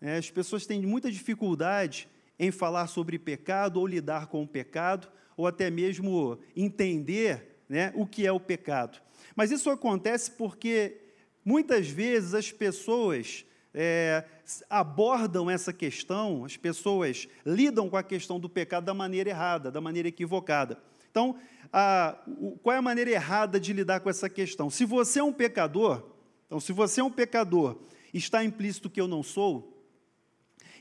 É, 0.00 0.16
as 0.16 0.30
pessoas 0.30 0.64
têm 0.64 0.80
muita 0.82 1.10
dificuldade 1.10 2.08
em 2.38 2.50
falar 2.50 2.86
sobre 2.86 3.18
pecado, 3.18 3.78
ou 3.80 3.86
lidar 3.86 4.28
com 4.28 4.42
o 4.42 4.48
pecado, 4.48 5.08
ou 5.36 5.46
até 5.46 5.70
mesmo 5.70 6.38
entender 6.56 7.58
né, 7.68 7.92
o 7.94 8.06
que 8.06 8.26
é 8.26 8.32
o 8.32 8.40
pecado. 8.40 9.00
Mas 9.34 9.50
isso 9.50 9.70
acontece 9.70 10.30
porque 10.30 11.00
muitas 11.44 11.88
vezes 11.88 12.34
as 12.34 12.52
pessoas 12.52 13.44
é, 13.72 14.24
abordam 14.70 15.50
essa 15.50 15.72
questão, 15.72 16.44
as 16.44 16.56
pessoas 16.56 17.28
lidam 17.44 17.90
com 17.90 17.96
a 17.96 18.02
questão 18.02 18.38
do 18.38 18.48
pecado 18.48 18.84
da 18.84 18.94
maneira 18.94 19.30
errada, 19.30 19.70
da 19.70 19.80
maneira 19.80 20.08
equivocada. 20.08 20.78
Então, 21.10 21.36
a, 21.72 22.16
o, 22.38 22.56
qual 22.58 22.74
é 22.74 22.78
a 22.78 22.82
maneira 22.82 23.10
errada 23.10 23.58
de 23.58 23.72
lidar 23.72 24.00
com 24.00 24.08
essa 24.08 24.28
questão? 24.28 24.70
Se 24.70 24.84
você 24.84 25.18
é 25.18 25.24
um 25.24 25.32
pecador, 25.32 26.04
então, 26.46 26.60
se 26.60 26.72
você 26.72 27.00
é 27.00 27.04
um 27.04 27.10
pecador, 27.10 27.76
está 28.12 28.44
implícito 28.44 28.88
que 28.88 29.00
eu 29.00 29.08
não 29.08 29.22
sou, 29.22 29.74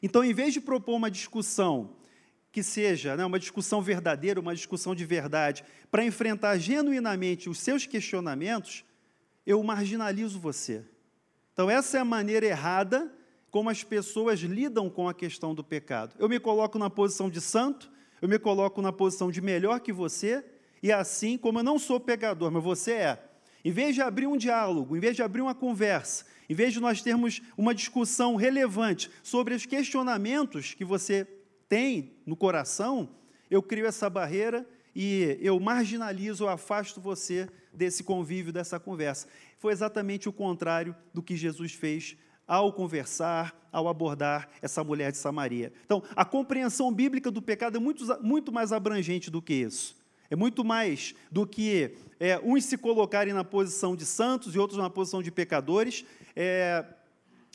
então, 0.04 0.22
em 0.22 0.34
vez 0.34 0.54
de 0.54 0.60
propor 0.60 0.96
uma 0.96 1.10
discussão 1.10 1.96
que 2.54 2.62
seja 2.62 3.18
né, 3.18 3.26
uma 3.26 3.40
discussão 3.40 3.82
verdadeira, 3.82 4.40
uma 4.40 4.54
discussão 4.54 4.94
de 4.94 5.04
verdade, 5.04 5.66
para 5.90 6.06
enfrentar 6.06 6.56
genuinamente 6.60 7.50
os 7.50 7.58
seus 7.58 7.88
questionamentos, 7.88 8.86
eu 9.44 9.62
marginalizo 9.64 10.40
você. 10.40 10.86
Então, 11.52 11.68
essa 11.68 11.98
é 11.98 12.00
a 12.00 12.06
maneira 12.06 12.46
errada 12.46 13.12
como 13.50 13.72
as 13.72 13.84
pessoas 13.84 14.40
lidam 14.40 14.88
com 14.88 15.10
a 15.10 15.16
questão 15.16 15.56
do 15.56 15.64
pecado. 15.64 16.16
Eu 16.20 16.30
me 16.30 16.40
coloco 16.40 16.78
na 16.78 16.92
posição 16.92 17.28
de 17.28 17.42
santo, 17.42 17.92
eu 18.22 18.30
me 18.30 18.38
coloco 18.38 18.84
na 18.84 18.94
posição 18.94 19.32
de 19.32 19.42
melhor 19.42 19.80
que 19.80 19.92
você, 19.92 20.46
e 20.82 20.92
assim, 20.92 21.40
como 21.40 21.58
eu 21.58 21.64
não 21.64 21.80
sou 21.80 22.00
pecador, 22.00 22.52
mas 22.52 22.64
você 22.64 22.92
é, 22.92 23.24
em 23.66 23.72
vez 23.72 23.96
de 23.96 24.02
abrir 24.04 24.28
um 24.28 24.38
diálogo, 24.38 24.96
em 24.96 25.00
vez 25.00 25.16
de 25.16 25.24
abrir 25.24 25.42
uma 25.42 25.56
conversa, 25.56 26.26
em 26.48 26.54
vez 26.54 26.72
de 26.72 26.80
nós 26.80 27.02
termos 27.02 27.42
uma 27.58 27.74
discussão 27.74 28.36
relevante 28.36 29.10
sobre 29.24 29.56
os 29.56 29.66
questionamentos 29.66 30.76
que 30.76 30.86
você 30.86 31.28
tem 31.68 32.14
no 32.26 32.36
coração, 32.36 33.10
eu 33.50 33.62
crio 33.62 33.86
essa 33.86 34.10
barreira 34.10 34.68
e 34.96 35.38
eu 35.42 35.60
marginalizo, 35.60 36.44
eu 36.44 36.50
afasto 36.50 37.02
você 37.02 37.50
desse 37.74 38.04
convívio, 38.04 38.54
dessa 38.54 38.80
conversa. 38.80 39.28
Foi 39.58 39.72
exatamente 39.72 40.30
o 40.30 40.34
contrário 40.34 40.96
do 41.14 41.22
que 41.22 41.36
Jesus 41.36 41.74
fez 41.74 42.16
ao 42.48 42.74
conversar, 42.74 43.68
ao 43.72 43.88
abordar 43.88 44.50
essa 44.62 44.84
mulher 44.84 45.12
de 45.12 45.18
Samaria. 45.18 45.74
Então, 45.86 46.04
a 46.16 46.26
compreensão 46.26 46.94
bíblica 46.94 47.32
do 47.32 47.42
pecado 47.42 47.78
é 47.78 47.80
muito, 47.80 48.06
muito 48.22 48.52
mais 48.52 48.72
abrangente 48.72 49.32
do 49.32 49.42
que 49.42 49.54
isso. 49.54 49.96
É 50.30 50.36
muito 50.36 50.64
mais 50.64 51.16
do 51.32 51.46
que 51.46 51.96
é, 52.20 52.40
uns 52.44 52.66
se 52.66 52.78
colocarem 52.78 53.34
na 53.34 53.44
posição 53.44 53.96
de 53.96 54.06
santos 54.06 54.56
e 54.56 54.60
outros 54.60 54.80
na 54.80 54.90
posição 54.90 55.22
de 55.22 55.32
pecadores. 55.32 56.06
É, 56.36 56.86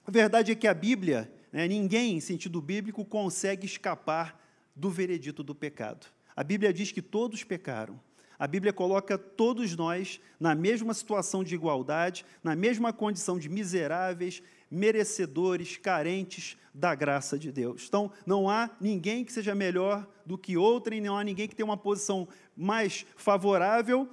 a 0.06 0.10
verdade 0.10 0.52
é 0.52 0.54
que 0.54 0.66
a 0.66 0.74
Bíblia, 0.74 1.30
né, 1.52 1.66
ninguém, 1.66 2.16
em 2.16 2.20
sentido 2.20 2.60
bíblico, 2.60 3.04
consegue 3.04 3.66
escapar 3.66 4.40
do 4.74 4.90
veredito 4.90 5.42
do 5.42 5.54
pecado. 5.54 6.06
A 6.36 6.44
Bíblia 6.44 6.72
diz 6.72 6.92
que 6.92 7.02
todos 7.02 7.42
pecaram. 7.42 8.00
A 8.38 8.46
Bíblia 8.46 8.72
coloca 8.72 9.18
todos 9.18 9.74
nós 9.74 10.20
na 10.38 10.54
mesma 10.54 10.94
situação 10.94 11.42
de 11.42 11.54
igualdade, 11.54 12.24
na 12.44 12.54
mesma 12.54 12.92
condição 12.92 13.36
de 13.36 13.48
miseráveis, 13.48 14.40
merecedores, 14.70 15.76
carentes 15.76 16.56
da 16.72 16.94
graça 16.94 17.36
de 17.36 17.50
Deus. 17.50 17.86
Então, 17.88 18.12
não 18.24 18.48
há 18.48 18.70
ninguém 18.80 19.24
que 19.24 19.32
seja 19.32 19.54
melhor 19.54 20.06
do 20.24 20.38
que 20.38 20.56
outro, 20.56 20.94
e 20.94 21.00
não 21.00 21.16
há 21.16 21.24
ninguém 21.24 21.48
que 21.48 21.56
tenha 21.56 21.66
uma 21.66 21.76
posição 21.76 22.28
mais 22.56 23.04
favorável 23.16 24.08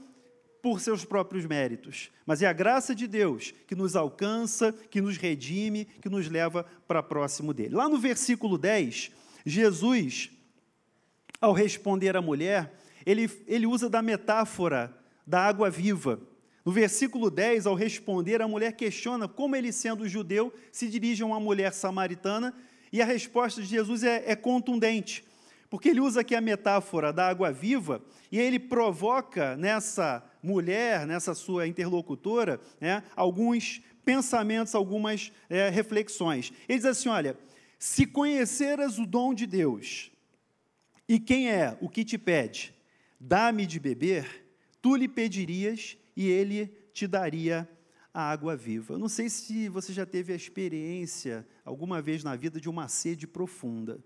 por 0.65 0.81
seus 0.81 1.05
próprios 1.05 1.45
méritos. 1.45 2.10
Mas 2.25 2.41
é 2.41 2.48
a 2.48 2.51
graça 2.51 2.95
de 2.95 3.05
Deus 3.05 3.53
que 3.67 3.75
nos 3.75 3.95
alcança, 3.95 4.74
que 4.89 5.00
nos 5.00 5.15
redime, 5.15 5.86
que 5.86 6.10
nos 6.10 6.27
leva 6.27 6.65
para 6.88 7.03
próximo 7.03 7.53
dele. 7.53 7.75
Lá 7.75 7.88
no 7.88 8.00
versículo 8.00 8.57
10, 8.57 9.12
Jesus, 9.45 10.31
ao 11.39 11.53
responder 11.53 12.17
à 12.17 12.22
mulher, 12.24 12.74
ele, 13.05 13.29
ele 13.45 13.67
usa 13.67 13.88
da 13.88 14.01
metáfora 14.01 14.91
da 15.24 15.45
água 15.45 15.69
viva. 15.69 16.19
No 16.65 16.72
versículo 16.72 17.29
10, 17.29 17.67
ao 17.67 17.75
responder, 17.75 18.41
a 18.41 18.48
mulher 18.48 18.72
questiona 18.72 19.27
como 19.27 19.55
ele, 19.55 19.72
sendo 19.72 20.10
judeu, 20.10 20.51
se 20.72 20.88
dirige 20.88 21.22
a 21.22 21.27
uma 21.27 21.39
mulher 21.39 21.74
samaritana, 21.74 22.51
e 22.91 23.03
a 23.03 23.05
resposta 23.05 23.62
de 23.62 23.67
Jesus 23.67 24.03
é, 24.03 24.24
é 24.25 24.36
contundente, 24.36 25.24
porque 25.69 25.89
ele 25.89 26.00
usa 26.00 26.22
aqui 26.22 26.34
a 26.34 26.41
metáfora 26.41 27.13
da 27.13 27.27
água 27.27 27.51
viva, 27.51 28.01
e 28.31 28.39
ele 28.39 28.57
provoca 28.57 29.55
nessa 29.57 30.24
mulher, 30.46 31.08
nessa 31.08 31.34
sua 31.34 31.68
interlocutora, 31.68 32.60
né, 32.80 33.04
alguns 33.16 33.82
pensamentos, 34.06 34.75
algumas 34.75 35.32
é, 35.50 35.70
reflexões. 35.70 36.54
Ele 36.70 36.78
diz 36.78 36.86
assim: 36.86 37.10
olha, 37.10 37.38
se 37.80 38.06
conheceras 38.06 39.00
o 39.00 39.06
dom 39.06 39.34
de 39.34 39.48
Deus, 39.48 40.12
e 41.10 41.20
quem 41.20 41.50
é 41.50 41.78
o 41.82 41.90
que 41.90 42.06
te 42.06 42.18
pede, 42.18 42.74
dá-me 43.20 43.66
de 43.66 43.80
beber, 43.80 44.46
tu 44.82 44.96
lhe 44.96 45.08
pedirias 45.08 45.98
e 46.16 46.28
ele 46.28 46.68
te 46.94 47.08
daria 47.08 47.68
a 48.14 48.32
água 48.32 48.56
viva. 48.56 48.94
Eu 48.94 49.00
não 49.00 49.10
sei 49.10 49.30
se 49.30 49.68
você 49.68 49.92
já 49.92 50.06
teve 50.06 50.32
a 50.32 50.36
experiência 50.36 51.46
alguma 51.66 52.02
vez 52.02 52.24
na 52.24 52.36
vida 52.36 52.62
de 52.62 52.70
uma 52.70 52.88
sede 52.88 53.28
profunda. 53.28 54.00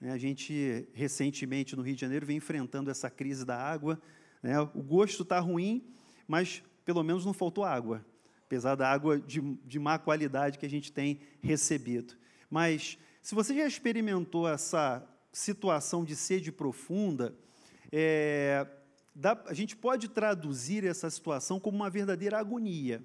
Né? 0.00 0.10
A 0.12 0.18
gente, 0.18 0.88
recentemente, 0.92 1.76
no 1.76 1.82
Rio 1.82 1.94
de 1.94 2.00
Janeiro, 2.00 2.26
vem 2.26 2.38
enfrentando 2.38 2.90
essa 2.90 3.08
crise 3.08 3.44
da 3.44 3.56
água. 3.56 4.00
Né? 4.42 4.58
O 4.60 4.82
gosto 4.82 5.22
está 5.22 5.38
ruim, 5.40 5.84
mas 6.26 6.62
pelo 6.84 7.02
menos 7.02 7.24
não 7.24 7.32
faltou 7.32 7.64
água, 7.64 8.04
apesar 8.44 8.74
da 8.74 8.90
água 8.90 9.18
de, 9.18 9.40
de 9.40 9.78
má 9.78 9.98
qualidade 9.98 10.58
que 10.58 10.66
a 10.66 10.70
gente 10.70 10.90
tem 10.92 11.20
recebido. 11.40 12.14
Mas, 12.50 12.98
se 13.20 13.34
você 13.34 13.54
já 13.54 13.66
experimentou 13.66 14.48
essa 14.48 15.06
situação 15.30 16.04
de 16.04 16.16
sede 16.16 16.50
profunda, 16.50 17.34
é, 17.92 18.66
dá, 19.14 19.38
a 19.46 19.54
gente 19.54 19.76
pode 19.76 20.08
traduzir 20.08 20.84
essa 20.84 21.10
situação 21.10 21.60
como 21.60 21.76
uma 21.76 21.90
verdadeira 21.90 22.38
agonia. 22.38 23.02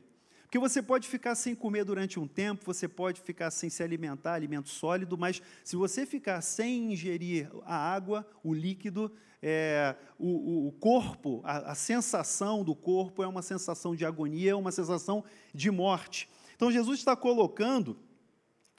Porque 0.53 0.59
você 0.59 0.83
pode 0.83 1.07
ficar 1.07 1.33
sem 1.33 1.55
comer 1.55 1.83
durante 1.83 2.19
um 2.19 2.27
tempo, 2.27 2.63
você 2.63 2.87
pode 2.87 3.19
ficar 3.19 3.49
sem 3.49 3.71
se 3.71 3.81
alimentar, 3.81 4.35
alimento 4.35 4.69
sólido, 4.69 5.17
mas 5.17 5.41
se 5.63 5.75
você 5.75 6.05
ficar 6.05 6.41
sem 6.41 6.93
ingerir 6.93 7.49
a 7.65 7.75
água, 7.75 8.23
o 8.43 8.53
líquido, 8.53 9.11
é, 9.41 9.95
o, 10.15 10.67
o, 10.67 10.71
corpo, 10.73 11.41
a, 11.43 11.71
a 11.71 11.73
sensação 11.73 12.63
do 12.63 12.75
corpo 12.75 13.23
é 13.23 13.27
uma 13.27 13.41
sensação 13.41 13.95
de 13.95 14.05
agonia, 14.05 14.51
é 14.51 14.55
uma 14.55 14.71
sensação 14.71 15.23
de 15.51 15.71
morte. 15.71 16.29
Então 16.55 16.71
Jesus 16.71 16.99
está 16.99 17.15
colocando 17.15 17.97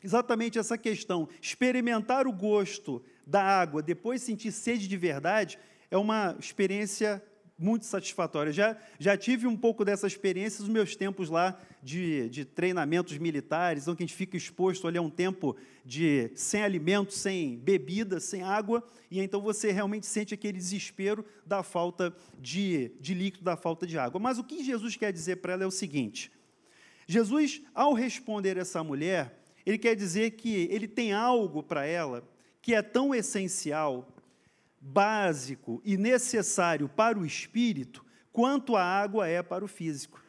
exatamente 0.01 0.61
essa 0.61 0.79
questão: 0.79 1.29
experimentar 1.43 2.25
o 2.29 2.33
gosto 2.33 3.03
da 3.27 3.43
água, 3.43 3.83
depois 3.83 4.23
sentir 4.23 4.53
sede 4.53 4.87
de 4.87 4.97
verdade, 4.97 5.59
é 5.91 5.99
uma 5.99 6.37
experiência 6.39 7.21
muito 7.59 7.87
satisfatória. 7.87 8.53
Já, 8.53 8.77
já 8.99 9.17
tive 9.17 9.47
um 9.47 9.57
pouco 9.57 9.85
dessa 9.85 10.07
experiência 10.07 10.61
nos 10.61 10.69
meus 10.69 10.97
tempos 10.97 11.31
lá 11.31 11.59
de, 11.83 12.29
de 12.29 12.45
treinamentos 12.45 13.17
militares, 13.19 13.87
onde 13.87 14.03
a 14.03 14.07
gente 14.07 14.17
fica 14.17 14.37
exposto 14.37 14.89
ali 14.89 14.99
a 14.99 15.03
um 15.03 15.11
tempo 15.11 15.57
de 15.85 16.31
sem 16.35 16.63
alimento, 16.63 17.13
sem 17.13 17.57
bebida, 17.57 18.19
sem 18.19 18.43
água, 18.43 18.83
e 19.11 19.21
então 19.21 19.41
você 19.41 19.71
realmente 19.71 20.07
sente 20.07 20.35
aquele 20.35 20.59
desespero 20.59 21.25
da 21.47 21.63
falta 21.63 22.15
de, 22.39 22.93
de 23.01 23.15
líquido, 23.15 23.45
da 23.45 23.57
falta 23.57 23.87
de 23.87 23.99
água. 23.99 24.21
Mas 24.21 24.39
o 24.39 24.45
que 24.45 24.65
Jesus 24.65 24.97
quer 24.97 25.13
dizer 25.13 25.37
para 25.37 25.53
ela 25.53 25.65
é 25.65 25.67
o 25.67 25.71
seguinte: 25.71 26.33
Jesus, 27.07 27.63
ao 27.75 27.93
responder 27.93 28.57
essa 28.57 28.83
mulher, 28.83 29.41
ele 29.65 29.79
quer 29.79 29.95
dizer 29.95 30.33
que 30.33 30.69
ele 30.71 30.89
tem 30.89 31.13
algo 31.13 31.63
para 31.63 31.87
ela 31.87 32.29
que 32.61 32.75
é 32.75 32.81
tão 32.81 33.15
essencial 33.15 34.09
básico 34.85 35.81
e 35.83 35.97
necessário 35.97 36.89
para 36.89 37.19
o 37.19 37.25
espírito 37.25 38.05
quanto 38.31 38.77
a 38.77 38.85
água 38.85 39.27
é 39.27 39.43
para 39.43 39.65
o 39.65 39.69
físico. 39.69 40.23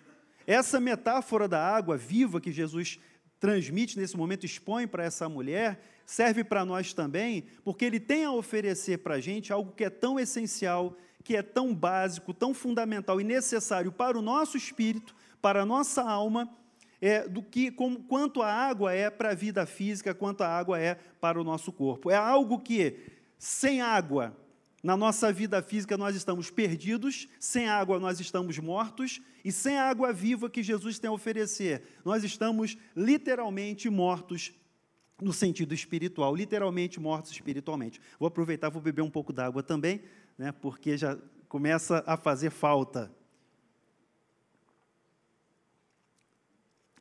Essa 0.48 0.80
metáfora 0.80 1.48
da 1.48 1.62
água 1.62 1.98
viva 1.98 2.40
que 2.40 2.52
Jesus 2.52 3.00
transmite 3.38 4.00
nesse 4.00 4.16
momento, 4.16 4.46
expõe 4.46 4.88
para 4.88 5.04
essa 5.04 5.28
mulher, 5.28 5.82
serve 6.06 6.44
para 6.44 6.64
nós 6.64 6.94
também, 6.94 7.44
porque 7.64 7.84
ele 7.84 8.00
tem 8.00 8.24
a 8.24 8.32
oferecer 8.32 9.00
para 9.00 9.16
a 9.16 9.20
gente 9.20 9.52
algo 9.52 9.74
que 9.74 9.84
é 9.84 9.90
tão 9.90 10.20
essencial, 10.20 10.96
que 11.24 11.36
é 11.36 11.42
tão 11.42 11.76
básico, 11.76 12.34
tão 12.34 12.54
fundamental 12.54 13.20
e 13.20 13.24
necessário 13.24 13.92
para 13.92 14.18
o 14.18 14.22
nosso 14.22 14.56
espírito, 14.56 15.14
para 15.42 15.64
a 15.64 15.66
nossa 15.66 16.02
alma, 16.02 16.50
é, 17.02 17.28
do 17.28 17.44
que 17.44 17.72
como, 17.72 18.04
quanto 18.04 18.42
a 18.42 18.52
água 18.52 18.94
é 18.94 19.10
para 19.10 19.32
a 19.32 19.36
vida 19.36 19.66
física, 19.66 20.14
quanto 20.14 20.44
a 20.44 20.48
água 20.48 20.80
é 20.80 20.96
para 21.20 21.40
o 21.40 21.44
nosso 21.44 21.74
corpo. 21.74 22.10
É 22.10 22.16
algo 22.16 22.60
que, 22.60 23.00
sem 23.38 23.82
água, 23.82 24.36
na 24.86 24.96
nossa 24.96 25.34
vida 25.34 25.63
física 25.63 25.98
nós 25.98 26.15
estamos 26.15 26.51
perdidos, 26.51 27.27
sem 27.39 27.68
água 27.68 28.00
nós 28.00 28.20
estamos 28.20 28.60
mortos, 28.60 29.20
e 29.44 29.51
sem 29.51 29.80
a 29.80 29.89
água 29.89 30.13
viva 30.13 30.48
que 30.48 30.62
Jesus 30.62 31.00
tem 31.00 31.10
a 31.10 31.12
oferecer, 31.12 31.82
nós 32.06 32.24
estamos 32.24 32.77
literalmente 32.96 33.89
mortos 33.89 34.54
no 35.20 35.34
sentido 35.34 35.74
espiritual, 35.74 36.36
literalmente 36.36 37.00
mortos 37.00 37.32
espiritualmente. 37.32 38.00
Vou 38.20 38.27
aproveitar, 38.27 38.70
vou 38.70 38.80
beber 38.80 39.01
um 39.01 39.10
pouco 39.10 39.34
d'água 39.34 39.63
também, 39.63 40.04
né, 40.38 40.51
porque 40.51 40.96
já 40.96 41.18
começa 41.50 42.04
a 42.06 42.15
fazer 42.15 42.51
falta. 42.51 43.12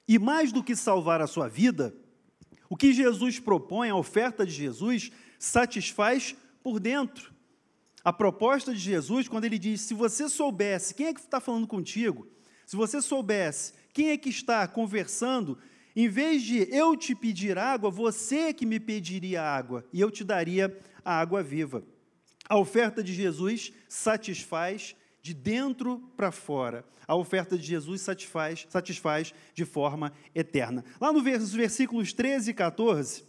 E 0.08 0.18
mais 0.18 0.52
do 0.52 0.64
que 0.64 0.74
salvar 0.74 1.20
a 1.20 1.26
sua 1.26 1.48
vida, 1.48 1.94
o 2.66 2.78
que 2.78 2.94
Jesus 2.94 3.38
propõe, 3.38 3.90
a 3.90 3.96
oferta 3.96 4.46
de 4.46 4.52
Jesus, 4.52 5.12
satisfaz 5.38 6.34
por 6.62 6.80
dentro. 6.80 7.33
A 8.04 8.12
proposta 8.12 8.74
de 8.74 8.78
Jesus, 8.78 9.26
quando 9.26 9.46
ele 9.46 9.58
diz: 9.58 9.80
se 9.80 9.94
você 9.94 10.28
soubesse 10.28 10.94
quem 10.94 11.06
é 11.06 11.14
que 11.14 11.20
está 11.20 11.40
falando 11.40 11.66
contigo, 11.66 12.28
se 12.66 12.76
você 12.76 13.00
soubesse 13.00 13.72
quem 13.94 14.10
é 14.10 14.18
que 14.18 14.28
está 14.28 14.68
conversando, 14.68 15.58
em 15.96 16.08
vez 16.08 16.42
de 16.42 16.68
eu 16.70 16.96
te 16.96 17.14
pedir 17.14 17.56
água, 17.56 17.90
você 17.90 18.36
é 18.36 18.52
que 18.52 18.66
me 18.66 18.78
pediria 18.78 19.42
água 19.42 19.86
e 19.92 20.00
eu 20.00 20.10
te 20.10 20.22
daria 20.22 20.76
a 21.04 21.18
água 21.18 21.42
viva. 21.42 21.82
A 22.46 22.58
oferta 22.58 23.02
de 23.02 23.14
Jesus 23.14 23.72
satisfaz 23.88 24.94
de 25.22 25.32
dentro 25.32 25.98
para 26.16 26.30
fora. 26.30 26.84
A 27.08 27.14
oferta 27.14 27.56
de 27.56 27.64
Jesus 27.64 28.02
satisfaz, 28.02 28.66
satisfaz 28.68 29.32
de 29.54 29.64
forma 29.64 30.12
eterna. 30.34 30.84
Lá 31.00 31.10
no 31.10 31.22
versículos 31.22 32.12
13 32.12 32.50
e 32.50 32.54
14, 32.54 33.24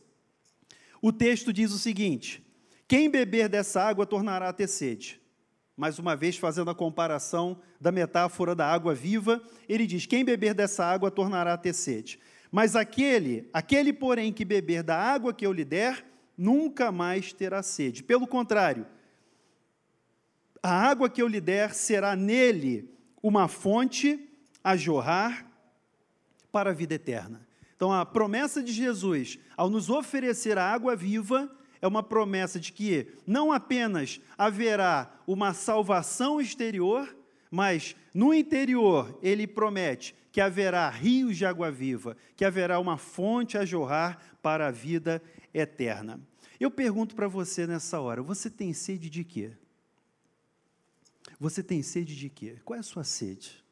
o 1.02 1.14
texto 1.14 1.54
diz 1.54 1.72
o 1.72 1.80
seguinte: 1.80 2.45
quem 2.88 3.10
beber 3.10 3.50
dessa 3.50 3.82
água 3.82 4.06
tornará 4.06 4.50
a 4.50 4.54
ter 4.54 4.68
sede. 4.68 5.22
Mais 5.76 6.00
uma 6.00 6.16
vez, 6.16 6.38
fazendo 6.38 6.70
a 6.70 6.76
comparação 6.76 7.60
da 7.82 7.92
metáfora 7.92 8.56
da 8.56 8.66
água 8.66 8.94
viva, 8.94 9.42
ele 9.68 9.86
diz: 9.86 10.06
Quem 10.06 10.24
beber 10.24 10.54
dessa 10.54 10.86
água 10.86 11.12
tornará 11.12 11.54
a 11.54 11.58
ter 11.58 11.74
sede. 11.74 12.20
Mas 12.52 12.76
aquele, 12.76 13.50
aquele, 13.52 13.92
porém, 13.92 14.32
que 14.32 14.46
beber 14.46 14.84
da 14.84 14.98
água 14.98 15.34
que 15.34 15.46
eu 15.46 15.52
lhe 15.52 15.66
der, 15.66 16.06
nunca 16.38 16.92
mais 16.92 17.34
terá 17.34 17.62
sede. 17.62 18.04
Pelo 18.04 18.26
contrário, 18.26 18.86
a 20.64 20.72
água 20.72 21.10
que 21.10 21.22
eu 21.22 21.28
lhe 21.28 21.42
der 21.42 21.74
será 21.74 22.16
nele 22.16 22.90
uma 23.22 23.48
fonte 23.48 24.30
a 24.64 24.78
jorrar 24.78 25.46
para 26.52 26.70
a 26.70 26.74
vida 26.74 26.96
eterna. 26.96 27.46
Então, 27.76 27.92
a 27.92 28.06
promessa 28.06 28.64
de 28.64 28.72
Jesus, 28.72 29.38
ao 29.58 29.70
nos 29.70 29.90
oferecer 29.90 30.58
a 30.58 30.64
água 30.64 30.96
viva, 30.96 31.52
é 31.86 31.88
uma 31.88 32.02
promessa 32.02 32.60
de 32.60 32.74
que 32.74 33.14
não 33.28 33.52
apenas 33.52 34.20
haverá 34.36 35.22
uma 35.28 35.54
salvação 35.54 36.42
exterior, 36.42 37.16
mas 37.52 37.96
no 38.12 38.34
interior 38.34 39.20
ele 39.22 39.46
promete 39.46 40.16
que 40.32 40.42
haverá 40.42 40.90
rios 40.90 41.38
de 41.38 41.46
água 41.46 41.72
viva, 41.72 42.18
que 42.36 42.44
haverá 42.44 42.80
uma 42.80 42.98
fonte 42.98 43.56
a 43.56 43.64
jorrar 43.64 44.20
para 44.42 44.68
a 44.68 44.72
vida 44.72 45.22
eterna. 45.54 46.20
Eu 46.60 46.72
pergunto 46.72 47.14
para 47.16 47.28
você 47.28 47.68
nessa 47.68 48.00
hora: 48.02 48.24
você 48.24 48.50
tem 48.50 48.74
sede 48.74 49.08
de 49.08 49.24
quê? 49.24 49.52
Você 51.40 51.62
tem 51.62 51.84
sede 51.84 52.16
de 52.16 52.30
quê? 52.30 52.58
Qual 52.66 52.76
é 52.76 52.80
a 52.80 52.84
sua 52.84 53.04
sede? 53.04 53.64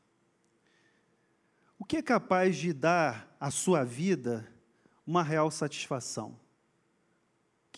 O 1.80 1.84
que 1.84 1.98
é 1.98 2.02
capaz 2.04 2.58
de 2.58 2.74
dar 2.74 3.36
à 3.40 3.50
sua 3.50 3.84
vida 3.84 4.48
uma 5.04 5.24
real 5.24 5.50
satisfação? 5.50 6.43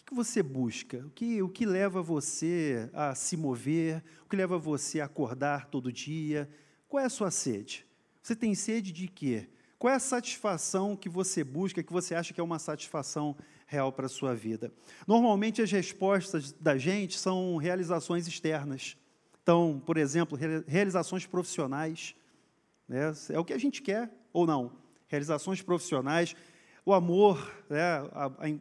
Que 0.05 0.13
você 0.13 0.43
busca? 0.43 0.99
O 0.99 1.09
que, 1.09 1.41
o 1.41 1.49
que 1.49 1.65
leva 1.65 2.01
você 2.01 2.89
a 2.93 3.15
se 3.15 3.35
mover? 3.35 4.03
O 4.23 4.29
que 4.29 4.35
leva 4.35 4.57
você 4.57 5.01
a 5.01 5.05
acordar 5.05 5.65
todo 5.65 5.91
dia? 5.91 6.47
Qual 6.87 7.01
é 7.01 7.07
a 7.07 7.09
sua 7.09 7.31
sede? 7.31 7.85
Você 8.21 8.35
tem 8.35 8.53
sede 8.53 8.91
de 8.91 9.07
quê? 9.07 9.49
Qual 9.79 9.91
é 9.91 9.95
a 9.95 9.99
satisfação 9.99 10.95
que 10.95 11.09
você 11.09 11.43
busca, 11.43 11.81
que 11.81 11.91
você 11.91 12.13
acha 12.13 12.33
que 12.33 12.39
é 12.39 12.43
uma 12.43 12.59
satisfação 12.59 13.35
real 13.65 13.91
para 13.91 14.05
a 14.05 14.09
sua 14.09 14.35
vida? 14.35 14.71
Normalmente, 15.07 15.61
as 15.61 15.71
respostas 15.71 16.51
da 16.51 16.77
gente 16.77 17.17
são 17.17 17.57
realizações 17.57 18.27
externas. 18.27 18.95
Então, 19.41 19.81
por 19.85 19.97
exemplo, 19.97 20.37
realizações 20.67 21.25
profissionais. 21.25 22.15
Né? 22.87 23.11
É 23.29 23.39
o 23.39 23.45
que 23.45 23.53
a 23.53 23.57
gente 23.57 23.81
quer 23.81 24.11
ou 24.31 24.45
não. 24.45 24.71
Realizações 25.07 25.61
profissionais, 25.63 26.35
o 26.85 26.93
amor, 26.93 27.51
né? 27.69 28.01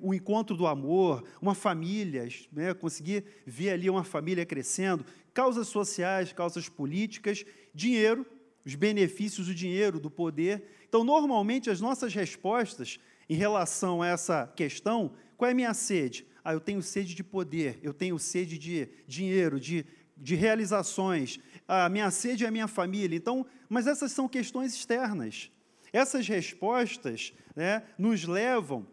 o 0.00 0.14
encontro 0.14 0.56
do 0.56 0.66
amor, 0.66 1.22
uma 1.42 1.54
família, 1.54 2.26
né? 2.50 2.72
conseguir 2.72 3.24
ver 3.46 3.70
ali 3.70 3.90
uma 3.90 4.02
família 4.02 4.46
crescendo, 4.46 5.04
causas 5.34 5.68
sociais, 5.68 6.32
causas 6.32 6.68
políticas, 6.68 7.44
dinheiro, 7.74 8.24
os 8.64 8.74
benefícios 8.74 9.48
do 9.48 9.54
dinheiro, 9.54 10.00
do 10.00 10.10
poder. 10.10 10.64
Então, 10.88 11.04
normalmente, 11.04 11.68
as 11.68 11.80
nossas 11.80 12.14
respostas 12.14 12.98
em 13.28 13.34
relação 13.34 14.00
a 14.00 14.08
essa 14.08 14.46
questão, 14.56 15.12
qual 15.36 15.48
é 15.48 15.52
a 15.52 15.56
minha 15.56 15.74
sede? 15.74 16.26
Ah, 16.42 16.54
eu 16.54 16.60
tenho 16.60 16.82
sede 16.82 17.14
de 17.14 17.22
poder, 17.22 17.78
eu 17.82 17.92
tenho 17.92 18.18
sede 18.18 18.56
de 18.56 18.88
dinheiro, 19.06 19.60
de 19.60 19.84
de 20.16 20.34
realizações, 20.34 21.40
a 21.66 21.88
minha 21.88 22.10
sede 22.10 22.44
é 22.44 22.48
a 22.48 22.50
minha 22.50 22.68
família. 22.68 23.16
Então, 23.16 23.44
mas 23.68 23.86
essas 23.86 24.12
são 24.12 24.28
questões 24.28 24.74
externas. 24.74 25.50
Essas 25.94 26.26
respostas 26.26 27.32
né, 27.54 27.84
nos 27.96 28.24
levam 28.24 28.84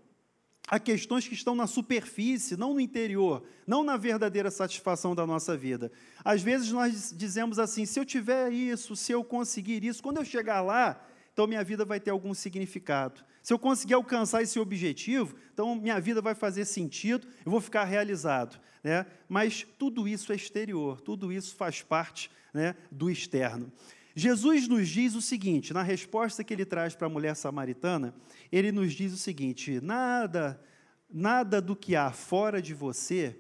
a 0.68 0.80
questões 0.80 1.28
que 1.28 1.34
estão 1.34 1.56
na 1.56 1.66
superfície, 1.66 2.56
não 2.56 2.76
no 2.76 2.80
interior, 2.80 3.44
não 3.66 3.84
na 3.84 3.98
verdadeira 3.98 4.52
satisfação 4.52 5.16
da 5.16 5.26
nossa 5.26 5.58
vida. 5.58 5.92
Às 6.24 6.44
vezes 6.44 6.72
nós 6.72 7.12
dizemos 7.18 7.58
assim: 7.58 7.88
se 7.88 8.00
eu 8.00 8.06
tiver 8.06 8.52
isso, 8.52 8.96
se 8.96 9.12
eu 9.12 9.24
conseguir 9.24 9.84
isso, 9.84 10.04
quando 10.04 10.18
eu 10.18 10.24
chegar 10.24 10.62
lá, 10.62 11.04
então 11.34 11.48
minha 11.48 11.64
vida 11.64 11.84
vai 11.84 12.00
ter 12.00 12.12
algum 12.12 12.36
significado. 12.36 13.26
Se 13.42 13.52
eu 13.52 13.58
conseguir 13.58 13.96
alcançar 13.96 14.44
esse 14.44 14.60
objetivo, 14.60 15.36
então 15.52 15.76
minha 15.76 16.00
vida 16.00 16.22
vai 16.22 16.36
fazer 16.36 16.66
sentido, 16.66 17.28
eu 17.44 17.52
vou 17.52 17.60
ficar 17.60 17.84
realizado. 17.86 18.62
Né? 18.84 19.08
Mas 19.28 19.66
tudo 19.80 20.08
isso 20.08 20.32
é 20.32 20.36
exterior, 20.36 21.02
tudo 21.02 21.34
isso 21.34 21.56
faz 21.56 21.82
parte 21.82 22.30
né, 22.54 22.76
do 22.92 23.10
externo. 23.10 23.72
Jesus 24.16 24.68
nos 24.68 24.90
diz 24.90 25.16
o 25.16 25.22
seguinte, 25.22 25.74
na 25.74 25.82
resposta 25.82 26.44
que 26.44 26.54
ele 26.54 26.66
traz 26.66 26.96
para 26.96 27.08
a 27.08 27.10
mulher 27.10 27.36
samaritana, 27.36 28.14
ele 28.52 28.72
nos 28.72 28.94
diz 28.94 29.14
o 29.14 29.18
seguinte: 29.18 29.80
nada, 29.82 30.62
nada 31.10 31.62
do 31.62 31.76
que 31.76 31.96
há 31.96 32.12
fora 32.12 32.62
de 32.62 32.74
você 32.74 33.38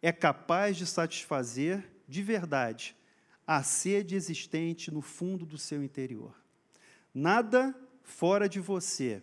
é 0.00 0.10
capaz 0.10 0.76
de 0.76 0.86
satisfazer 0.86 1.84
de 2.08 2.22
verdade 2.22 2.96
a 3.46 3.62
sede 3.62 4.14
existente 4.14 4.90
no 4.90 5.02
fundo 5.02 5.44
do 5.44 5.58
seu 5.58 5.82
interior. 5.82 6.34
Nada 7.12 7.74
fora 8.02 8.48
de 8.48 8.60
você 8.60 9.22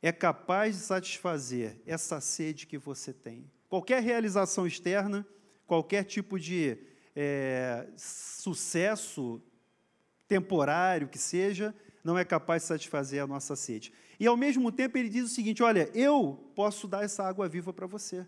é 0.00 0.10
capaz 0.10 0.76
de 0.76 0.82
satisfazer 0.82 1.80
essa 1.86 2.20
sede 2.20 2.66
que 2.66 2.78
você 2.78 3.12
tem. 3.12 3.50
Qualquer 3.68 4.02
realização 4.02 4.66
externa, 4.66 5.26
qualquer 5.66 6.04
tipo 6.04 6.38
de 6.38 6.78
é, 7.14 7.88
sucesso 7.96 9.42
temporário 10.32 11.08
que 11.08 11.18
seja, 11.18 11.74
não 12.02 12.16
é 12.16 12.24
capaz 12.24 12.62
de 12.62 12.68
satisfazer 12.68 13.22
a 13.22 13.26
nossa 13.26 13.54
sede. 13.54 13.92
E 14.18 14.26
ao 14.26 14.36
mesmo 14.36 14.72
tempo 14.72 14.96
ele 14.96 15.08
diz 15.08 15.24
o 15.24 15.34
seguinte: 15.34 15.62
olha, 15.62 15.90
eu 15.94 16.50
posso 16.54 16.88
dar 16.88 17.04
essa 17.04 17.22
água 17.22 17.48
viva 17.48 17.72
para 17.72 17.86
você. 17.86 18.26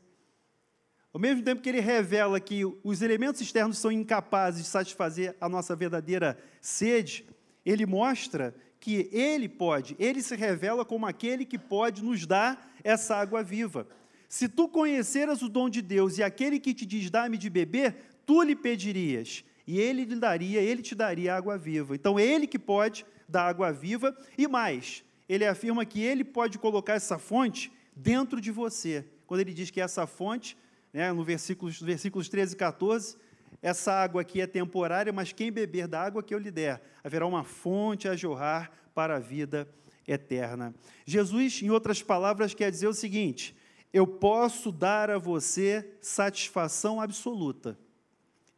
Ao 1.13 1.21
mesmo 1.21 1.43
tempo 1.43 1.63
que 1.63 1.69
ele 1.69 1.81
revela 1.81 2.39
que 2.41 2.63
os 2.83 3.01
elementos 3.01 3.41
externos 3.41 3.79
são 3.79 3.91
incapazes 3.91 4.65
de 4.65 4.69
satisfazer 4.69 5.37
a 5.41 5.49
nossa 5.49 5.75
verdadeira 5.75 6.37
sede, 6.61 7.25
ele 7.65 7.87
mostra 7.87 8.55
que 8.85 9.09
Ele 9.13 9.49
pode, 9.49 9.97
Ele 9.99 10.21
se 10.21 10.37
revela 10.37 10.85
como 10.85 11.07
aquele 11.07 11.47
que 11.47 11.59
pode 11.59 12.05
nos 12.05 12.27
dar 12.27 12.71
essa 12.85 13.17
água 13.17 13.43
viva. 13.43 13.89
Se 14.29 14.47
tu 14.47 14.69
conheceras 14.69 15.41
o 15.41 15.49
dom 15.49 15.71
de 15.71 15.81
Deus 15.81 16.19
e 16.19 16.23
aquele 16.23 16.61
que 16.61 16.75
te 16.75 16.85
diz, 16.85 17.09
dá-me 17.09 17.39
de 17.39 17.49
beber, 17.49 17.97
tu 18.27 18.43
lhe 18.43 18.55
pedirias, 18.55 19.43
e 19.67 19.81
ele 19.81 20.05
lhe 20.05 20.17
daria, 20.17 20.61
ele 20.61 20.83
te 20.83 20.95
daria 20.95 21.35
água 21.35 21.57
viva. 21.57 21.95
Então, 21.95 22.19
ele 22.19 22.47
que 22.47 22.59
pode 22.59 23.05
dar 23.29 23.47
água 23.49 23.73
viva, 23.73 24.17
e 24.37 24.47
mais, 24.47 25.05
ele 25.29 25.47
afirma 25.47 25.85
que 25.85 26.03
ele 26.03 26.25
pode 26.25 26.59
colocar 26.59 26.95
essa 26.95 27.19
fonte 27.19 27.73
dentro 27.97 28.41
de 28.41 28.51
você. 28.51 29.05
Quando 29.27 29.41
ele 29.41 29.55
diz 29.55 29.71
que 29.71 29.81
essa 29.81 30.07
fonte, 30.07 30.57
né, 30.93 31.13
no 31.13 31.25
versículos, 31.25 31.81
versículos 31.81 32.29
13 32.29 32.55
e 32.55 32.57
14, 32.57 33.17
essa 33.63 33.93
água 33.93 34.21
aqui 34.21 34.41
é 34.41 34.47
temporária, 34.47 35.13
mas 35.13 35.33
quem 35.33 35.51
beber 35.51 35.89
da 35.89 36.03
água 36.03 36.23
que 36.23 36.35
eu 36.35 36.39
lhe 36.39 36.51
der, 36.51 36.83
haverá 37.03 37.27
uma 37.27 37.45
fonte 37.45 38.09
a 38.09 38.15
jorrar 38.15 38.71
para 38.95 39.17
a 39.17 39.19
vida 39.19 39.69
eterna. 40.07 40.75
Jesus, 41.07 41.63
em 41.63 41.71
outras 41.71 42.03
palavras, 42.03 42.53
quer 42.53 42.71
dizer 42.71 42.87
o 42.87 42.93
seguinte: 42.93 43.57
eu 43.93 44.07
posso 44.07 44.71
dar 44.71 45.11
a 45.11 45.19
você 45.19 45.97
satisfação 46.01 47.01
absoluta. 47.01 47.79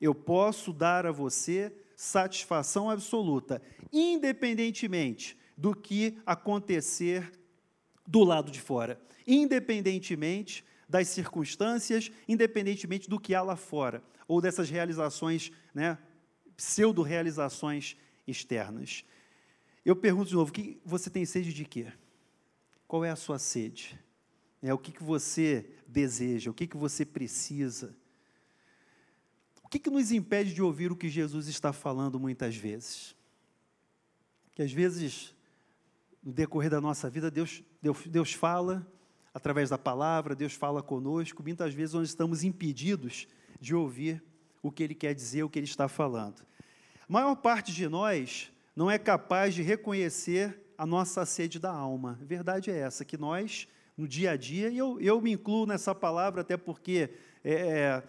Eu 0.00 0.14
posso 0.14 0.72
dar 0.72 1.06
a 1.06 1.12
você 1.12 1.72
satisfação 1.96 2.90
absoluta, 2.90 3.62
independentemente 3.92 5.36
do 5.56 5.74
que 5.74 6.18
acontecer 6.26 7.32
do 8.06 8.22
lado 8.22 8.50
de 8.50 8.60
fora, 8.60 9.00
independentemente 9.26 10.64
das 10.88 11.08
circunstâncias, 11.08 12.12
independentemente 12.28 13.08
do 13.08 13.18
que 13.18 13.34
há 13.34 13.42
lá 13.42 13.56
fora 13.56 14.02
ou 14.28 14.40
dessas 14.40 14.68
realizações, 14.68 15.50
né, 15.74 15.98
pseudo-realizações 16.56 17.96
externas. 18.26 19.04
Eu 19.84 19.94
pergunto 19.94 20.28
de 20.28 20.34
novo, 20.34 20.52
que 20.52 20.80
você 20.84 21.08
tem 21.08 21.24
sede 21.24 21.52
de 21.52 21.64
quê? 21.64 21.92
Qual 22.86 23.04
é 23.04 23.10
a 23.10 23.16
sua 23.16 23.38
sede? 23.38 23.98
É, 24.62 24.72
o 24.74 24.78
que, 24.78 24.90
que 24.90 25.02
você 25.02 25.70
deseja? 25.86 26.50
O 26.50 26.54
que, 26.54 26.66
que 26.66 26.76
você 26.76 27.04
precisa? 27.04 27.96
Que, 29.76 29.80
que 29.80 29.90
nos 29.90 30.10
impede 30.10 30.54
de 30.54 30.62
ouvir 30.62 30.90
o 30.90 30.96
que 30.96 31.06
Jesus 31.06 31.48
está 31.48 31.70
falando 31.70 32.18
muitas 32.18 32.56
vezes? 32.56 33.14
Que 34.54 34.62
às 34.62 34.72
vezes, 34.72 35.34
no 36.24 36.32
decorrer 36.32 36.70
da 36.70 36.80
nossa 36.80 37.10
vida, 37.10 37.30
Deus, 37.30 37.62
Deus, 37.82 38.06
Deus 38.06 38.32
fala 38.32 38.90
através 39.34 39.68
da 39.68 39.76
palavra, 39.76 40.34
Deus 40.34 40.54
fala 40.54 40.82
conosco, 40.82 41.42
muitas 41.42 41.74
vezes 41.74 41.94
nós 41.94 42.08
estamos 42.08 42.42
impedidos 42.42 43.28
de 43.60 43.74
ouvir 43.74 44.24
o 44.62 44.72
que 44.72 44.82
ele 44.82 44.94
quer 44.94 45.14
dizer, 45.14 45.42
o 45.42 45.50
que 45.50 45.58
ele 45.58 45.66
está 45.66 45.88
falando. 45.88 46.40
A 47.06 47.12
maior 47.12 47.34
parte 47.36 47.70
de 47.70 47.86
nós 47.86 48.50
não 48.74 48.90
é 48.90 48.98
capaz 48.98 49.54
de 49.54 49.60
reconhecer 49.60 50.58
a 50.78 50.86
nossa 50.86 51.26
sede 51.26 51.58
da 51.58 51.70
alma. 51.70 52.18
A 52.22 52.24
verdade 52.24 52.70
é 52.70 52.78
essa, 52.78 53.04
que 53.04 53.18
nós, 53.18 53.68
no 53.94 54.08
dia 54.08 54.30
a 54.30 54.36
dia, 54.38 54.70
e 54.70 54.78
eu, 54.78 54.98
eu 55.02 55.20
me 55.20 55.32
incluo 55.32 55.66
nessa 55.66 55.94
palavra 55.94 56.40
até 56.40 56.56
porque 56.56 57.10
é, 57.44 57.52
é 57.52 58.02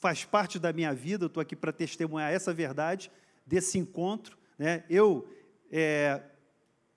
faz 0.00 0.24
parte 0.24 0.58
da 0.58 0.72
minha 0.72 0.94
vida, 0.94 1.24
eu 1.24 1.26
estou 1.26 1.42
aqui 1.42 1.54
para 1.54 1.72
testemunhar 1.72 2.32
essa 2.32 2.54
verdade 2.54 3.12
desse 3.46 3.78
encontro. 3.78 4.36
Né? 4.58 4.82
Eu, 4.88 5.28
é, 5.70 6.22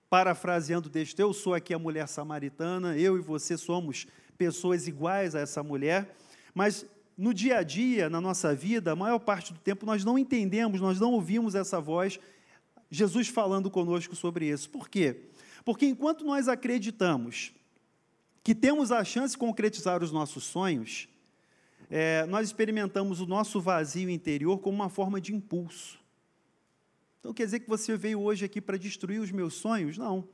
parafraseando 0.09 0.87
o 0.87 0.91
texto, 0.91 1.19
eu 1.19 1.33
sou 1.33 1.53
aqui 1.53 1.73
a 1.73 1.79
mulher 1.79 2.07
samaritana, 2.07 2.97
eu 2.97 3.17
e 3.17 3.21
você 3.21 3.57
somos 3.57 4.07
pessoas 4.37 4.87
iguais 4.87 5.35
a 5.35 5.41
essa 5.41 5.61
mulher, 5.61 6.15
mas 6.55 6.85
no 7.17 7.33
dia 7.33 7.57
a 7.57 7.63
dia, 7.63 8.09
na 8.09 8.21
nossa 8.21 8.55
vida, 8.55 8.93
a 8.93 8.95
maior 8.95 9.19
parte 9.19 9.53
do 9.53 9.59
tempo 9.59 9.85
nós 9.85 10.05
não 10.05 10.17
entendemos, 10.17 10.79
nós 10.79 10.99
não 10.99 11.11
ouvimos 11.11 11.55
essa 11.55 11.79
voz, 11.79 12.19
Jesus 12.89 13.27
falando 13.27 13.69
conosco 13.69 14.15
sobre 14.15 14.47
isso. 14.49 14.69
Por 14.69 14.87
quê? 14.87 15.21
Porque 15.65 15.85
enquanto 15.85 16.23
nós 16.23 16.47
acreditamos 16.47 17.53
que 18.43 18.55
temos 18.55 18.91
a 18.91 19.03
chance 19.03 19.33
de 19.33 19.37
concretizar 19.37 20.03
os 20.03 20.11
nossos 20.11 20.43
sonhos, 20.43 21.07
é, 21.89 22.25
nós 22.25 22.47
experimentamos 22.47 23.19
o 23.19 23.25
nosso 23.25 23.59
vazio 23.61 24.09
interior 24.09 24.57
como 24.59 24.75
uma 24.75 24.89
forma 24.89 25.19
de 25.19 25.33
impulso. 25.33 25.99
Então 27.19 27.33
quer 27.33 27.45
dizer 27.45 27.61
que 27.61 27.69
você 27.69 27.95
veio 27.95 28.21
hoje 28.21 28.45
aqui 28.45 28.59
para 28.59 28.77
destruir 28.77 29.19
os 29.21 29.31
meus 29.31 29.53
sonhos? 29.53 29.97
Não. 29.97 30.27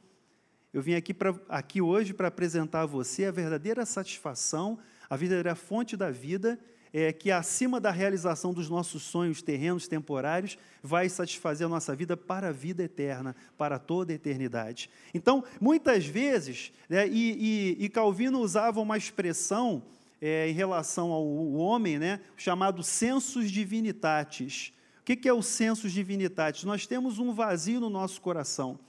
Eu 0.74 0.82
vim 0.82 0.94
aqui, 0.94 1.14
pra, 1.14 1.36
aqui 1.48 1.82
hoje 1.82 2.14
para 2.14 2.28
apresentar 2.28 2.82
a 2.82 2.86
você 2.86 3.26
a 3.26 3.32
verdadeira 3.32 3.86
satisfação, 3.86 4.78
a 5.10 5.16
verdadeira 5.16 5.56
fonte 5.56 5.98
da 5.98 6.12
vida, 6.12 6.60
é, 6.94 7.12
que 7.14 7.32
acima 7.32 7.80
da 7.80 7.92
realização 7.92 8.54
dos 8.54 8.70
nossos 8.70 9.04
sonhos 9.04 9.42
terrenos 9.42 9.88
temporários, 9.88 10.58
vai 10.82 11.08
satisfazer 11.10 11.66
a 11.66 11.70
nossa 11.70 11.96
vida 11.96 12.18
para 12.18 12.50
a 12.50 12.52
vida 12.52 12.84
eterna, 12.84 13.36
para 13.58 13.78
toda 13.78 14.12
a 14.12 14.16
eternidade. 14.16 14.90
Então, 15.14 15.44
muitas 15.60 16.06
vezes, 16.06 16.72
né, 16.88 17.08
e, 17.08 17.78
e, 17.80 17.86
e, 17.86 17.90
Calvino 17.90 18.40
usava 18.40 18.80
uma 18.80 18.98
expressão 18.98 19.84
é, 20.22 20.50
em 20.50 20.54
relação 20.54 21.12
ao 21.12 21.26
homem, 21.54 21.98
né, 21.98 22.20
chamado 22.36 22.84
sensus 22.84 23.52
divinitatis. 23.52 24.74
O 25.02 25.04
que, 25.04 25.16
que 25.16 25.30
é 25.30 25.34
o 25.34 25.42
sensus 25.42 25.92
divinitatis? 25.92 26.64
Nós 26.64 26.86
temos 26.86 27.20
um 27.20 27.34
vazio 27.34 27.80
no 27.80 27.90
nosso 27.90 28.22
coração. 28.22 28.80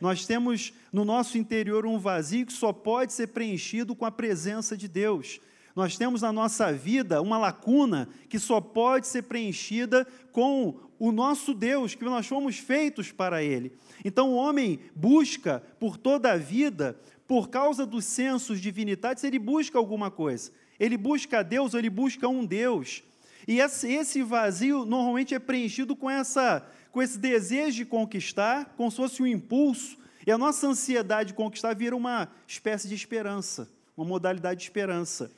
Nós 0.00 0.26
temos 0.26 0.72
no 0.92 1.04
nosso 1.04 1.36
interior 1.36 1.86
um 1.86 1.98
vazio 1.98 2.46
que 2.46 2.52
só 2.52 2.72
pode 2.72 3.12
ser 3.12 3.28
preenchido 3.28 3.94
com 3.94 4.04
a 4.04 4.10
presença 4.10 4.76
de 4.76 4.88
Deus. 4.88 5.40
Nós 5.76 5.96
temos 5.96 6.22
na 6.22 6.32
nossa 6.32 6.72
vida 6.72 7.22
uma 7.22 7.38
lacuna 7.38 8.08
que 8.28 8.38
só 8.38 8.60
pode 8.60 9.06
ser 9.06 9.22
preenchida 9.22 10.06
com 10.32 10.80
o 10.98 11.12
nosso 11.12 11.54
Deus, 11.54 11.94
que 11.94 12.04
nós 12.04 12.26
fomos 12.26 12.58
feitos 12.58 13.12
para 13.12 13.42
Ele. 13.42 13.72
Então 14.04 14.30
o 14.30 14.36
homem 14.36 14.80
busca 14.94 15.62
por 15.78 15.96
toda 15.96 16.32
a 16.32 16.36
vida, 16.36 16.98
por 17.26 17.48
causa 17.48 17.86
dos 17.86 18.04
sensos 18.04 18.60
divinidades, 18.60 19.22
ele 19.22 19.38
busca 19.38 19.78
alguma 19.78 20.10
coisa. 20.10 20.50
Ele 20.80 20.96
busca 20.96 21.44
Deus, 21.44 21.74
ou 21.74 21.78
ele 21.78 21.90
busca 21.90 22.26
um 22.26 22.44
Deus. 22.44 23.04
E 23.46 23.60
esse 23.60 24.22
vazio 24.22 24.86
normalmente 24.86 25.34
é 25.34 25.38
preenchido 25.38 25.94
com, 25.94 26.10
essa, 26.10 26.66
com 26.90 27.02
esse 27.02 27.18
desejo 27.18 27.76
de 27.76 27.84
conquistar, 27.84 28.74
como 28.76 28.90
se 28.90 28.96
fosse 28.96 29.22
um 29.22 29.26
impulso, 29.26 29.98
e 30.26 30.32
a 30.32 30.38
nossa 30.38 30.66
ansiedade 30.66 31.28
de 31.28 31.34
conquistar 31.34 31.74
vira 31.74 31.94
uma 31.94 32.28
espécie 32.46 32.88
de 32.88 32.94
esperança, 32.94 33.68
uma 33.96 34.06
modalidade 34.06 34.60
de 34.60 34.64
esperança. 34.64 35.30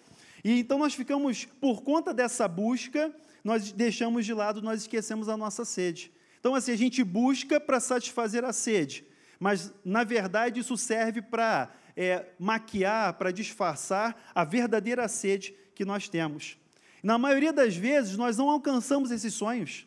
E 0.44 0.60
então 0.60 0.78
nós 0.78 0.94
ficamos, 0.94 1.44
por 1.60 1.82
conta 1.82 2.14
dessa 2.14 2.46
busca, 2.46 3.12
nós 3.42 3.72
deixamos 3.72 4.24
de 4.24 4.34
lado, 4.34 4.62
nós 4.62 4.82
esquecemos 4.82 5.28
a 5.28 5.36
nossa 5.36 5.64
sede. 5.64 6.12
Então, 6.38 6.54
assim, 6.54 6.72
a 6.72 6.76
gente 6.76 7.04
busca 7.04 7.60
para 7.60 7.78
satisfazer 7.78 8.44
a 8.44 8.52
sede, 8.52 9.04
mas, 9.38 9.72
na 9.84 10.04
verdade, 10.04 10.60
isso 10.60 10.76
serve 10.76 11.22
para 11.22 11.72
é, 11.96 12.26
maquiar, 12.38 13.14
para 13.14 13.30
disfarçar 13.30 14.30
a 14.34 14.44
verdadeira 14.44 15.06
sede 15.08 15.54
que 15.74 15.84
nós 15.84 16.08
temos. 16.08 16.56
Na 17.02 17.18
maioria 17.18 17.52
das 17.52 17.76
vezes, 17.76 18.16
nós 18.16 18.36
não 18.36 18.48
alcançamos 18.48 19.10
esses 19.10 19.34
sonhos. 19.34 19.86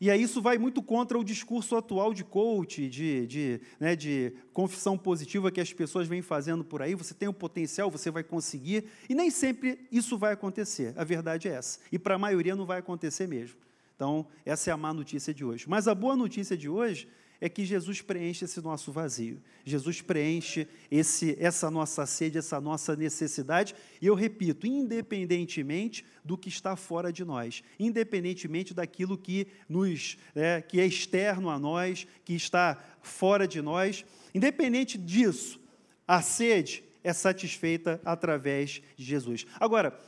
E 0.00 0.10
aí 0.10 0.22
isso 0.22 0.40
vai 0.40 0.58
muito 0.58 0.80
contra 0.80 1.18
o 1.18 1.24
discurso 1.24 1.74
atual 1.76 2.14
de 2.14 2.22
coach, 2.22 2.88
de, 2.88 3.26
de, 3.26 3.60
né, 3.80 3.96
de 3.96 4.32
confissão 4.52 4.96
positiva 4.96 5.50
que 5.50 5.60
as 5.60 5.72
pessoas 5.72 6.06
vêm 6.06 6.22
fazendo 6.22 6.64
por 6.64 6.80
aí. 6.80 6.94
Você 6.94 7.12
tem 7.12 7.28
o 7.28 7.32
potencial, 7.32 7.90
você 7.90 8.08
vai 8.08 8.22
conseguir. 8.22 8.84
E 9.08 9.14
nem 9.14 9.28
sempre 9.28 9.88
isso 9.90 10.16
vai 10.16 10.32
acontecer. 10.32 10.94
A 10.96 11.02
verdade 11.02 11.48
é 11.48 11.52
essa. 11.52 11.80
E 11.90 11.98
para 11.98 12.14
a 12.14 12.18
maioria 12.18 12.54
não 12.54 12.64
vai 12.64 12.78
acontecer 12.78 13.26
mesmo. 13.26 13.56
Então, 13.96 14.28
essa 14.46 14.70
é 14.70 14.72
a 14.72 14.76
má 14.76 14.94
notícia 14.94 15.34
de 15.34 15.44
hoje. 15.44 15.68
Mas 15.68 15.88
a 15.88 15.94
boa 15.96 16.14
notícia 16.14 16.56
de 16.56 16.68
hoje 16.68 17.08
é 17.40 17.48
que 17.48 17.64
Jesus 17.64 18.00
preenche 18.00 18.44
esse 18.44 18.60
nosso 18.60 18.90
vazio. 18.90 19.40
Jesus 19.64 20.00
preenche 20.00 20.66
esse, 20.90 21.36
essa 21.38 21.70
nossa 21.70 22.04
sede, 22.04 22.38
essa 22.38 22.60
nossa 22.60 22.96
necessidade. 22.96 23.74
E 24.00 24.06
eu 24.06 24.14
repito, 24.14 24.66
independentemente 24.66 26.04
do 26.24 26.36
que 26.36 26.48
está 26.48 26.74
fora 26.74 27.12
de 27.12 27.24
nós, 27.24 27.62
independentemente 27.78 28.74
daquilo 28.74 29.16
que 29.16 29.46
nos 29.68 30.18
é, 30.34 30.60
que 30.60 30.80
é 30.80 30.86
externo 30.86 31.48
a 31.48 31.58
nós, 31.58 32.06
que 32.24 32.34
está 32.34 32.82
fora 33.02 33.46
de 33.46 33.62
nós, 33.62 34.04
independente 34.34 34.98
disso, 34.98 35.60
a 36.06 36.20
sede 36.20 36.82
é 37.04 37.12
satisfeita 37.12 38.00
através 38.04 38.82
de 38.96 39.04
Jesus. 39.04 39.46
Agora, 39.60 39.98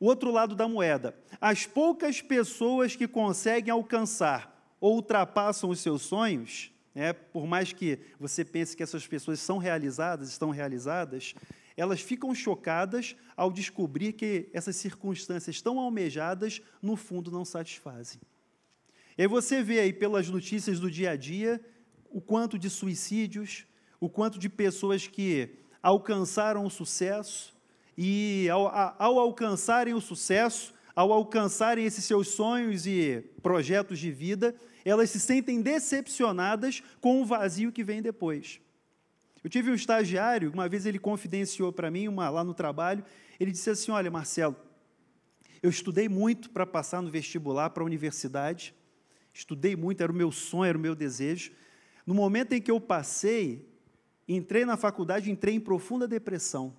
o 0.00 0.06
outro 0.06 0.30
lado 0.30 0.54
da 0.54 0.68
moeda, 0.68 1.18
as 1.40 1.66
poucas 1.66 2.20
pessoas 2.20 2.94
que 2.94 3.08
conseguem 3.08 3.72
alcançar 3.72 4.57
ou 4.80 4.96
ultrapassam 4.96 5.70
os 5.70 5.80
seus 5.80 6.02
sonhos, 6.02 6.72
né, 6.94 7.12
por 7.12 7.46
mais 7.46 7.72
que 7.72 7.98
você 8.18 8.44
pense 8.44 8.76
que 8.76 8.82
essas 8.82 9.06
pessoas 9.06 9.40
são 9.40 9.58
realizadas, 9.58 10.28
estão 10.28 10.50
realizadas, 10.50 11.34
elas 11.76 12.00
ficam 12.00 12.34
chocadas 12.34 13.14
ao 13.36 13.52
descobrir 13.52 14.12
que 14.12 14.48
essas 14.52 14.74
circunstâncias 14.76 15.62
tão 15.62 15.78
almejadas, 15.78 16.60
no 16.82 16.96
fundo, 16.96 17.30
não 17.30 17.44
satisfazem. 17.44 18.20
E 19.16 19.22
aí 19.22 19.28
você 19.28 19.62
vê 19.62 19.80
aí 19.80 19.92
pelas 19.92 20.28
notícias 20.28 20.80
do 20.80 20.90
dia 20.90 21.10
a 21.10 21.16
dia 21.16 21.60
o 22.10 22.20
quanto 22.20 22.58
de 22.58 22.68
suicídios, 22.68 23.64
o 24.00 24.08
quanto 24.08 24.38
de 24.38 24.48
pessoas 24.48 25.06
que 25.06 25.50
alcançaram 25.82 26.64
o 26.64 26.70
sucesso 26.70 27.56
e, 27.96 28.48
ao, 28.48 28.68
ao 28.98 29.18
alcançarem 29.18 29.94
o 29.94 30.00
sucesso, 30.00 30.74
ao 30.98 31.12
alcançarem 31.12 31.84
esses 31.84 32.04
seus 32.04 32.26
sonhos 32.26 32.84
e 32.84 33.24
projetos 33.40 34.00
de 34.00 34.10
vida, 34.10 34.52
elas 34.84 35.08
se 35.10 35.20
sentem 35.20 35.62
decepcionadas 35.62 36.82
com 37.00 37.22
o 37.22 37.24
vazio 37.24 37.70
que 37.70 37.84
vem 37.84 38.02
depois. 38.02 38.60
Eu 39.44 39.48
tive 39.48 39.70
um 39.70 39.74
estagiário, 39.74 40.50
uma 40.52 40.68
vez 40.68 40.86
ele 40.86 40.98
confidenciou 40.98 41.72
para 41.72 41.88
mim, 41.88 42.08
uma, 42.08 42.28
lá 42.28 42.42
no 42.42 42.52
trabalho, 42.52 43.04
ele 43.38 43.52
disse 43.52 43.70
assim: 43.70 43.92
Olha, 43.92 44.10
Marcelo, 44.10 44.56
eu 45.62 45.70
estudei 45.70 46.08
muito 46.08 46.50
para 46.50 46.66
passar 46.66 47.00
no 47.00 47.08
vestibular 47.08 47.70
para 47.70 47.84
a 47.84 47.86
universidade, 47.86 48.74
estudei 49.32 49.76
muito, 49.76 50.02
era 50.02 50.10
o 50.10 50.16
meu 50.16 50.32
sonho, 50.32 50.68
era 50.70 50.78
o 50.78 50.80
meu 50.80 50.96
desejo. 50.96 51.52
No 52.04 52.12
momento 52.12 52.54
em 52.54 52.60
que 52.60 52.72
eu 52.72 52.80
passei, 52.80 53.72
entrei 54.26 54.64
na 54.64 54.76
faculdade, 54.76 55.30
entrei 55.30 55.54
em 55.54 55.60
profunda 55.60 56.08
depressão 56.08 56.74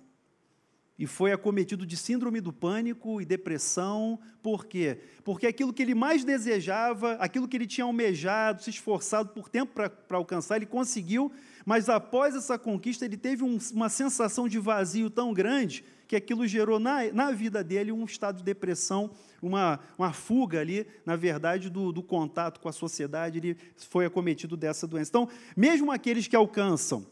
e 1.00 1.06
foi 1.06 1.32
acometido 1.32 1.86
de 1.86 1.96
síndrome 1.96 2.42
do 2.42 2.52
pânico 2.52 3.22
e 3.22 3.24
depressão. 3.24 4.18
Por 4.42 4.66
quê? 4.66 4.98
Porque 5.24 5.46
aquilo 5.46 5.72
que 5.72 5.80
ele 5.80 5.94
mais 5.94 6.24
desejava, 6.24 7.12
aquilo 7.12 7.48
que 7.48 7.56
ele 7.56 7.66
tinha 7.66 7.86
almejado, 7.86 8.62
se 8.62 8.68
esforçado 8.68 9.30
por 9.30 9.48
tempo 9.48 9.72
para 9.72 10.18
alcançar, 10.18 10.56
ele 10.56 10.66
conseguiu, 10.66 11.32
mas 11.64 11.88
após 11.88 12.36
essa 12.36 12.58
conquista, 12.58 13.06
ele 13.06 13.16
teve 13.16 13.42
um, 13.42 13.56
uma 13.72 13.88
sensação 13.88 14.46
de 14.46 14.58
vazio 14.58 15.08
tão 15.08 15.32
grande 15.32 15.82
que 16.06 16.14
aquilo 16.14 16.46
gerou 16.46 16.78
na, 16.78 17.10
na 17.14 17.30
vida 17.30 17.64
dele 17.64 17.90
um 17.90 18.04
estado 18.04 18.36
de 18.36 18.44
depressão, 18.44 19.10
uma, 19.40 19.80
uma 19.96 20.12
fuga 20.12 20.60
ali, 20.60 20.86
na 21.06 21.16
verdade, 21.16 21.70
do, 21.70 21.92
do 21.92 22.02
contato 22.02 22.60
com 22.60 22.68
a 22.68 22.72
sociedade. 22.72 23.38
Ele 23.38 23.56
foi 23.88 24.04
acometido 24.04 24.54
dessa 24.54 24.86
doença. 24.86 25.08
Então, 25.08 25.30
mesmo 25.56 25.90
aqueles 25.90 26.26
que 26.26 26.36
alcançam 26.36 27.06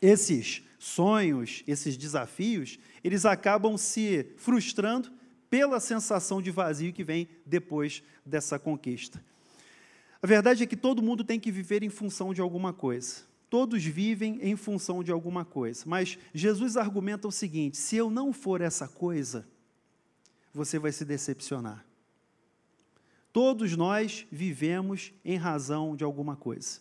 esses 0.00 0.62
sonhos, 0.78 1.62
esses 1.66 1.96
desafios, 1.96 2.78
eles 3.02 3.24
acabam 3.24 3.76
se 3.76 4.32
frustrando 4.36 5.10
pela 5.48 5.80
sensação 5.80 6.40
de 6.40 6.50
vazio 6.50 6.92
que 6.92 7.02
vem 7.02 7.28
depois 7.44 8.02
dessa 8.24 8.58
conquista. 8.58 9.22
A 10.22 10.26
verdade 10.26 10.62
é 10.62 10.66
que 10.66 10.76
todo 10.76 11.02
mundo 11.02 11.24
tem 11.24 11.40
que 11.40 11.50
viver 11.50 11.82
em 11.82 11.88
função 11.88 12.32
de 12.32 12.40
alguma 12.40 12.72
coisa. 12.72 13.22
Todos 13.48 13.82
vivem 13.82 14.38
em 14.42 14.54
função 14.54 15.02
de 15.02 15.10
alguma 15.10 15.44
coisa. 15.44 15.82
Mas 15.86 16.18
Jesus 16.32 16.76
argumenta 16.76 17.26
o 17.26 17.32
seguinte: 17.32 17.76
se 17.78 17.96
eu 17.96 18.10
não 18.10 18.32
for 18.32 18.60
essa 18.60 18.86
coisa, 18.86 19.48
você 20.52 20.78
vai 20.78 20.92
se 20.92 21.04
decepcionar. 21.04 21.84
Todos 23.32 23.76
nós 23.76 24.26
vivemos 24.30 25.12
em 25.24 25.36
razão 25.36 25.96
de 25.96 26.04
alguma 26.04 26.36
coisa. 26.36 26.80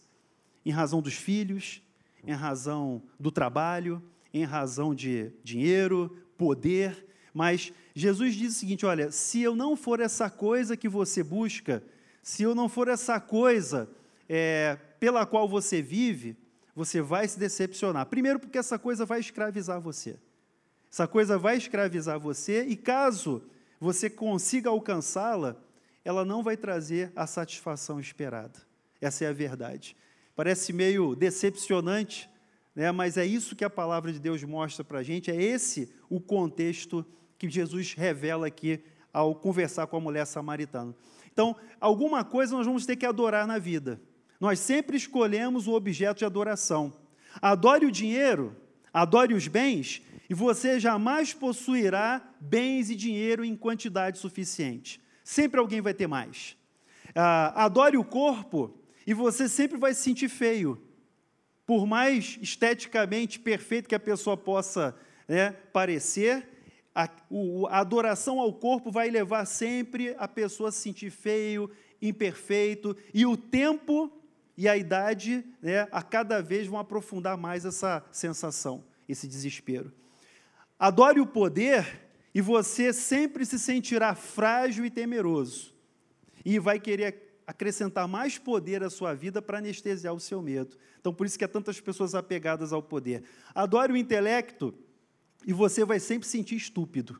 Em 0.65 0.71
razão 0.71 1.01
dos 1.01 1.13
filhos, 1.13 1.81
em 2.23 2.33
razão 2.33 3.01
do 3.19 3.31
trabalho, 3.31 4.03
em 4.33 4.43
razão 4.43 4.93
de 4.93 5.31
dinheiro, 5.43 6.17
poder, 6.37 7.05
mas 7.33 7.73
Jesus 7.93 8.35
diz 8.35 8.55
o 8.55 8.59
seguinte: 8.59 8.85
olha, 8.85 9.11
se 9.11 9.41
eu 9.41 9.55
não 9.55 9.75
for 9.75 9.99
essa 9.99 10.29
coisa 10.29 10.77
que 10.77 10.87
você 10.87 11.23
busca, 11.23 11.83
se 12.21 12.43
eu 12.43 12.53
não 12.53 12.69
for 12.69 12.87
essa 12.87 13.19
coisa 13.19 13.89
é, 14.27 14.77
pela 14.99 15.25
qual 15.25 15.47
você 15.47 15.81
vive, 15.81 16.37
você 16.75 17.01
vai 17.01 17.27
se 17.27 17.37
decepcionar. 17.39 18.05
Primeiro, 18.05 18.39
porque 18.39 18.57
essa 18.57 18.79
coisa 18.79 19.05
vai 19.05 19.19
escravizar 19.19 19.81
você. 19.81 20.17
Essa 20.91 21.07
coisa 21.07 21.37
vai 21.37 21.57
escravizar 21.57 22.19
você, 22.19 22.63
e 22.63 22.75
caso 22.75 23.43
você 23.79 24.09
consiga 24.09 24.69
alcançá-la, 24.69 25.55
ela 26.03 26.25
não 26.25 26.41
vai 26.41 26.57
trazer 26.57 27.11
a 27.15 27.27
satisfação 27.27 27.99
esperada. 27.99 28.59
Essa 28.99 29.25
é 29.25 29.27
a 29.27 29.33
verdade. 29.33 29.95
Parece 30.35 30.73
meio 30.73 31.15
decepcionante, 31.15 32.29
né? 32.79 32.93
mas 32.93 33.17
é 33.17 33.25
isso 33.25 33.57
que 33.57 33.65
a 33.65 33.69
palavra 33.69 34.09
de 34.13 34.19
Deus 34.19 34.41
mostra 34.41 34.85
para 34.85 34.99
a 34.99 35.03
gente, 35.03 35.29
é 35.29 35.35
esse 35.35 35.93
o 36.09 36.17
contexto 36.17 37.05
que 37.37 37.49
Jesus 37.49 37.93
revela 37.93 38.47
aqui 38.47 38.81
ao 39.11 39.35
conversar 39.35 39.85
com 39.87 39.97
a 39.97 39.99
mulher 39.99 40.25
samaritana. 40.25 40.95
Então, 41.29 41.57
alguma 41.81 42.23
coisa 42.23 42.55
nós 42.55 42.65
vamos 42.65 42.85
ter 42.85 42.95
que 42.95 43.05
adorar 43.05 43.45
na 43.45 43.59
vida. 43.59 43.99
Nós 44.39 44.59
sempre 44.59 44.95
escolhemos 44.95 45.67
o 45.67 45.73
objeto 45.73 46.19
de 46.19 46.25
adoração. 46.25 46.93
Adore 47.41 47.85
o 47.85 47.91
dinheiro, 47.91 48.55
adore 48.93 49.33
os 49.33 49.49
bens, 49.49 50.01
e 50.29 50.33
você 50.33 50.79
jamais 50.79 51.33
possuirá 51.33 52.21
bens 52.39 52.89
e 52.89 52.95
dinheiro 52.95 53.43
em 53.43 53.57
quantidade 53.57 54.19
suficiente. 54.19 55.01
Sempre 55.21 55.59
alguém 55.59 55.81
vai 55.81 55.93
ter 55.93 56.07
mais. 56.07 56.55
Ah, 57.13 57.65
adore 57.65 57.97
o 57.97 58.05
corpo, 58.05 58.73
e 59.05 59.13
você 59.13 59.49
sempre 59.49 59.77
vai 59.77 59.93
se 59.93 60.01
sentir 60.01 60.29
feio. 60.29 60.81
Por 61.69 61.85
mais 61.85 62.39
esteticamente 62.41 63.39
perfeito 63.39 63.87
que 63.87 63.93
a 63.93 63.99
pessoa 63.99 64.35
possa 64.35 64.95
né, 65.27 65.51
parecer, 65.71 66.49
a, 66.95 67.07
o, 67.29 67.67
a 67.67 67.77
adoração 67.77 68.39
ao 68.39 68.51
corpo 68.51 68.91
vai 68.91 69.11
levar 69.11 69.45
sempre 69.45 70.15
a 70.17 70.27
pessoa 70.27 70.69
a 70.69 70.71
se 70.71 70.79
sentir 70.79 71.11
feio, 71.11 71.69
imperfeito, 72.01 72.97
e 73.13 73.23
o 73.23 73.37
tempo 73.37 74.11
e 74.57 74.67
a 74.67 74.75
idade, 74.75 75.45
né, 75.61 75.87
a 75.91 76.01
cada 76.01 76.41
vez 76.41 76.65
vão 76.65 76.79
aprofundar 76.79 77.37
mais 77.37 77.65
essa 77.65 78.03
sensação, 78.11 78.83
esse 79.07 79.27
desespero. 79.27 79.93
Adore 80.79 81.19
o 81.19 81.27
poder 81.27 82.01
e 82.33 82.41
você 82.41 82.91
sempre 82.91 83.45
se 83.45 83.59
sentirá 83.59 84.15
frágil 84.15 84.85
e 84.85 84.89
temeroso. 84.89 85.71
E 86.43 86.57
vai 86.57 86.79
querer 86.79 87.28
acrescentar 87.49 88.07
mais 88.07 88.37
poder 88.37 88.83
à 88.83 88.91
sua 88.91 89.15
vida 89.15 89.41
para 89.41 89.57
anestesiar 89.57 90.13
o 90.13 90.19
seu 90.19 90.39
medo. 90.39 90.77
Então, 90.99 91.11
por 91.11 91.25
isso 91.25 91.37
que 91.37 91.43
há 91.43 91.47
tantas 91.47 91.81
pessoas 91.81 92.13
apegadas 92.13 92.71
ao 92.71 92.83
poder. 92.83 93.23
Adore 93.55 93.91
o 93.91 93.97
intelecto 93.97 94.71
e 95.47 95.51
você 95.51 95.83
vai 95.83 95.99
sempre 95.99 96.27
sentir 96.27 96.55
estúpido. 96.55 97.19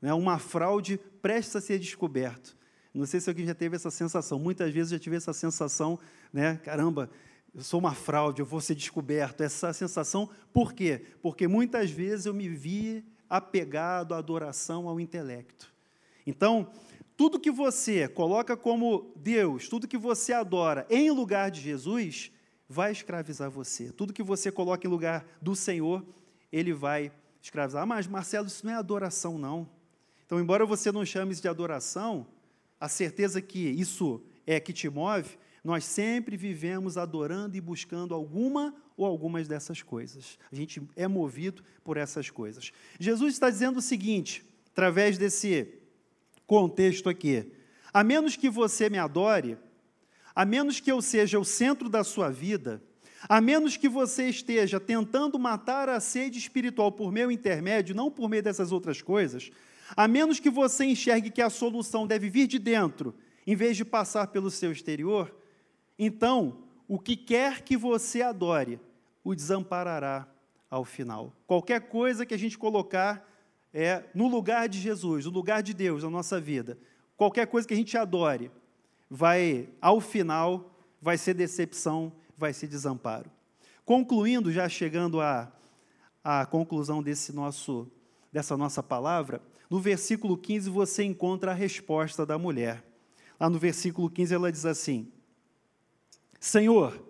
Né? 0.00 0.12
Uma 0.12 0.38
fraude 0.38 1.00
prestes 1.22 1.56
a 1.56 1.60
ser 1.62 1.78
descoberto. 1.78 2.54
Não 2.92 3.06
sei 3.06 3.18
se 3.18 3.30
alguém 3.30 3.46
já 3.46 3.54
teve 3.54 3.74
essa 3.74 3.90
sensação. 3.90 4.38
Muitas 4.38 4.74
vezes 4.74 4.92
eu 4.92 4.98
já 4.98 5.02
tive 5.02 5.16
essa 5.16 5.32
sensação, 5.32 5.98
né? 6.30 6.60
Caramba, 6.62 7.08
eu 7.54 7.62
sou 7.62 7.80
uma 7.80 7.94
fraude, 7.94 8.42
eu 8.42 8.46
vou 8.46 8.60
ser 8.60 8.74
descoberto. 8.74 9.40
Essa 9.40 9.72
sensação, 9.72 10.28
por 10.52 10.74
quê? 10.74 11.06
Porque 11.22 11.48
muitas 11.48 11.90
vezes 11.90 12.26
eu 12.26 12.34
me 12.34 12.46
vi 12.46 13.02
apegado 13.26 14.12
à 14.12 14.18
adoração 14.18 14.86
ao 14.86 15.00
intelecto. 15.00 15.72
Então, 16.26 16.70
tudo 17.22 17.38
que 17.38 17.52
você 17.52 18.08
coloca 18.08 18.56
como 18.56 19.12
Deus, 19.14 19.68
tudo 19.68 19.86
que 19.86 19.96
você 19.96 20.32
adora 20.32 20.84
em 20.90 21.08
lugar 21.08 21.52
de 21.52 21.60
Jesus, 21.60 22.32
vai 22.68 22.90
escravizar 22.90 23.48
você. 23.48 23.92
Tudo 23.92 24.12
que 24.12 24.24
você 24.24 24.50
coloca 24.50 24.84
em 24.84 24.90
lugar 24.90 25.24
do 25.40 25.54
Senhor, 25.54 26.04
ele 26.50 26.72
vai 26.72 27.12
escravizar. 27.40 27.84
Ah, 27.84 27.86
mas 27.86 28.08
Marcelo, 28.08 28.48
isso 28.48 28.66
não 28.66 28.72
é 28.72 28.74
adoração, 28.74 29.38
não. 29.38 29.68
Então, 30.26 30.40
embora 30.40 30.66
você 30.66 30.90
não 30.90 31.04
chame 31.04 31.30
isso 31.30 31.40
de 31.40 31.46
adoração, 31.46 32.26
a 32.80 32.88
certeza 32.88 33.40
que 33.40 33.68
isso 33.68 34.20
é 34.44 34.58
que 34.58 34.72
te 34.72 34.88
move, 34.88 35.38
nós 35.62 35.84
sempre 35.84 36.36
vivemos 36.36 36.98
adorando 36.98 37.56
e 37.56 37.60
buscando 37.60 38.14
alguma 38.14 38.74
ou 38.96 39.06
algumas 39.06 39.46
dessas 39.46 39.80
coisas. 39.80 40.40
A 40.50 40.56
gente 40.56 40.82
é 40.96 41.06
movido 41.06 41.62
por 41.84 41.96
essas 41.96 42.30
coisas. 42.30 42.72
Jesus 42.98 43.34
está 43.34 43.48
dizendo 43.48 43.78
o 43.78 43.80
seguinte, 43.80 44.44
através 44.72 45.16
desse 45.16 45.81
contexto 46.46 47.08
aqui: 47.08 47.52
a 47.92 48.02
menos 48.02 48.36
que 48.36 48.48
você 48.48 48.88
me 48.88 48.98
adore, 48.98 49.58
a 50.34 50.44
menos 50.44 50.80
que 50.80 50.90
eu 50.90 51.02
seja 51.02 51.38
o 51.38 51.44
centro 51.44 51.88
da 51.88 52.02
sua 52.02 52.30
vida, 52.30 52.82
a 53.28 53.40
menos 53.40 53.76
que 53.76 53.88
você 53.88 54.28
esteja 54.28 54.80
tentando 54.80 55.38
matar 55.38 55.88
a 55.88 56.00
sede 56.00 56.38
espiritual 56.38 56.90
por 56.90 57.12
meu 57.12 57.30
intermédio, 57.30 57.94
não 57.94 58.10
por 58.10 58.28
meio 58.28 58.42
dessas 58.42 58.72
outras 58.72 59.00
coisas, 59.00 59.50
a 59.96 60.08
menos 60.08 60.40
que 60.40 60.50
você 60.50 60.84
enxergue 60.84 61.30
que 61.30 61.42
a 61.42 61.50
solução 61.50 62.06
deve 62.06 62.28
vir 62.28 62.46
de 62.46 62.58
dentro, 62.58 63.14
em 63.46 63.54
vez 63.54 63.76
de 63.76 63.84
passar 63.84 64.28
pelo 64.28 64.50
seu 64.50 64.72
exterior, 64.72 65.34
então 65.98 66.58
o 66.88 66.98
que 66.98 67.16
quer 67.16 67.62
que 67.62 67.76
você 67.76 68.22
adore, 68.22 68.80
o 69.24 69.34
desamparará 69.34 70.26
ao 70.68 70.84
final. 70.84 71.32
Qualquer 71.46 71.80
coisa 71.82 72.26
que 72.26 72.34
a 72.34 72.38
gente 72.38 72.58
colocar 72.58 73.28
é 73.72 74.04
no 74.14 74.28
lugar 74.28 74.68
de 74.68 74.78
Jesus, 74.78 75.24
no 75.24 75.32
lugar 75.32 75.62
de 75.62 75.72
Deus 75.72 76.02
na 76.02 76.10
nossa 76.10 76.40
vida, 76.40 76.78
qualquer 77.16 77.46
coisa 77.46 77.66
que 77.66 77.74
a 77.74 77.76
gente 77.76 77.96
adore, 77.96 78.50
vai 79.08 79.68
ao 79.80 80.00
final 80.00 80.72
vai 81.02 81.18
ser 81.18 81.34
decepção, 81.34 82.12
vai 82.38 82.52
ser 82.52 82.68
desamparo. 82.68 83.28
Concluindo, 83.84 84.52
já 84.52 84.68
chegando 84.68 85.20
à, 85.20 85.52
à 86.22 86.46
conclusão 86.46 87.02
desse 87.02 87.32
nosso, 87.32 87.90
dessa 88.32 88.56
nossa 88.56 88.80
palavra, 88.84 89.42
no 89.68 89.80
versículo 89.80 90.38
15 90.38 90.70
você 90.70 91.02
encontra 91.02 91.50
a 91.50 91.54
resposta 91.54 92.24
da 92.24 92.38
mulher. 92.38 92.84
Lá 93.40 93.50
no 93.50 93.58
versículo 93.58 94.08
15 94.08 94.32
ela 94.32 94.52
diz 94.52 94.64
assim: 94.64 95.10
Senhor, 96.38 97.04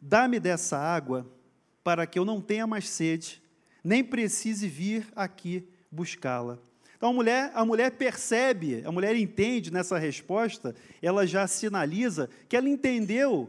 dá-me 0.00 0.40
dessa 0.40 0.78
água 0.78 1.30
para 1.84 2.06
que 2.06 2.18
eu 2.18 2.24
não 2.24 2.40
tenha 2.40 2.66
mais 2.66 2.88
sede, 2.88 3.42
nem 3.84 4.02
precise 4.02 4.66
vir 4.66 5.06
aqui 5.14 5.68
buscá-la. 5.90 6.58
Então 6.96 7.10
a 7.10 7.12
mulher, 7.12 7.52
a 7.54 7.64
mulher 7.64 7.92
percebe, 7.92 8.82
a 8.84 8.90
mulher 8.90 9.14
entende 9.14 9.72
nessa 9.72 9.96
resposta, 9.96 10.74
ela 11.00 11.26
já 11.26 11.46
sinaliza 11.46 12.28
que 12.48 12.56
ela 12.56 12.68
entendeu 12.68 13.48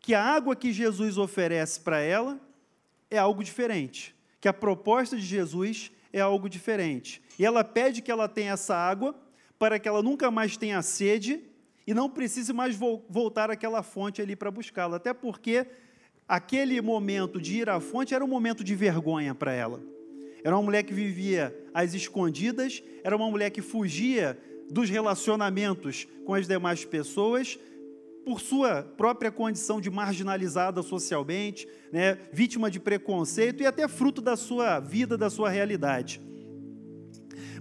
que 0.00 0.14
a 0.14 0.24
água 0.24 0.56
que 0.56 0.72
Jesus 0.72 1.18
oferece 1.18 1.80
para 1.80 2.00
ela 2.00 2.40
é 3.10 3.18
algo 3.18 3.44
diferente, 3.44 4.16
que 4.40 4.48
a 4.48 4.52
proposta 4.54 5.16
de 5.16 5.22
Jesus 5.22 5.92
é 6.12 6.20
algo 6.20 6.48
diferente. 6.48 7.22
E 7.38 7.44
ela 7.44 7.62
pede 7.62 8.00
que 8.00 8.10
ela 8.10 8.26
tenha 8.26 8.52
essa 8.52 8.74
água 8.74 9.14
para 9.58 9.78
que 9.78 9.86
ela 9.86 10.02
nunca 10.02 10.30
mais 10.30 10.56
tenha 10.56 10.80
sede 10.80 11.42
e 11.86 11.92
não 11.92 12.08
precise 12.08 12.52
mais 12.52 12.74
vo 12.74 13.04
voltar 13.10 13.50
àquela 13.50 13.82
fonte 13.82 14.22
ali 14.22 14.34
para 14.34 14.50
buscá-la. 14.50 14.96
Até 14.96 15.12
porque 15.12 15.66
aquele 16.26 16.80
momento 16.80 17.38
de 17.38 17.58
ir 17.58 17.68
à 17.68 17.80
fonte 17.80 18.14
era 18.14 18.24
um 18.24 18.28
momento 18.28 18.64
de 18.64 18.74
vergonha 18.74 19.34
para 19.34 19.52
ela. 19.52 19.82
Era 20.42 20.56
uma 20.56 20.62
mulher 20.62 20.82
que 20.82 20.94
vivia 20.94 21.56
às 21.72 21.94
escondidas, 21.94 22.82
era 23.04 23.16
uma 23.16 23.30
mulher 23.30 23.50
que 23.50 23.62
fugia 23.62 24.38
dos 24.70 24.88
relacionamentos 24.88 26.06
com 26.24 26.34
as 26.34 26.46
demais 26.46 26.84
pessoas, 26.84 27.58
por 28.24 28.40
sua 28.40 28.82
própria 28.82 29.30
condição 29.30 29.80
de 29.80 29.90
marginalizada 29.90 30.82
socialmente, 30.82 31.66
né, 31.92 32.18
vítima 32.32 32.70
de 32.70 32.78
preconceito 32.78 33.62
e 33.62 33.66
até 33.66 33.88
fruto 33.88 34.20
da 34.20 34.36
sua 34.36 34.78
vida, 34.78 35.16
da 35.16 35.30
sua 35.30 35.50
realidade. 35.50 36.20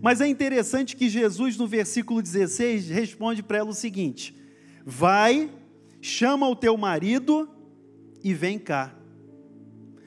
Mas 0.01 0.21
é 0.21 0.27
interessante 0.27 0.95
que 0.95 1.09
Jesus, 1.09 1.57
no 1.57 1.67
versículo 1.67 2.21
16, 2.21 2.89
responde 2.89 3.43
para 3.43 3.57
ela 3.57 3.69
o 3.69 3.73
seguinte: 3.73 4.35
Vai, 4.85 5.49
chama 6.01 6.47
o 6.47 6.55
teu 6.55 6.77
marido 6.77 7.49
e 8.23 8.33
vem 8.33 8.57
cá. 8.57 8.98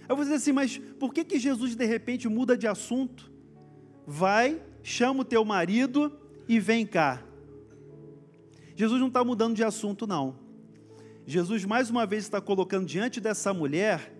Eu 0.08 0.16
vou 0.16 0.24
dizer 0.24 0.36
assim, 0.36 0.52
mas 0.52 0.78
por 0.98 1.12
que, 1.12 1.24
que 1.24 1.38
Jesus 1.38 1.74
de 1.74 1.84
repente 1.84 2.28
muda 2.28 2.56
de 2.56 2.66
assunto? 2.66 3.30
Vai, 4.06 4.60
chama 4.82 5.20
o 5.22 5.24
teu 5.24 5.44
marido 5.44 6.12
e 6.48 6.58
vem 6.58 6.86
cá. 6.86 7.22
Jesus 8.74 9.00
não 9.00 9.08
está 9.08 9.24
mudando 9.24 9.54
de 9.54 9.62
assunto, 9.62 10.06
não. 10.06 10.36
Jesus 11.26 11.64
mais 11.64 11.88
uma 11.88 12.04
vez 12.04 12.24
está 12.24 12.40
colocando 12.40 12.86
diante 12.86 13.20
dessa 13.20 13.54
mulher 13.54 14.12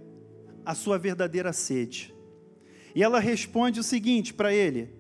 a 0.64 0.75
sua 0.75 0.99
verdadeira 0.99 1.53
sede. 1.53 2.14
E 2.95 3.03
ela 3.03 3.18
responde 3.18 3.81
o 3.81 3.83
seguinte 3.83 4.33
para 4.33 4.55
ele: 4.55 4.90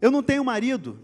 Eu 0.00 0.10
não 0.10 0.22
tenho 0.22 0.44
marido. 0.44 1.00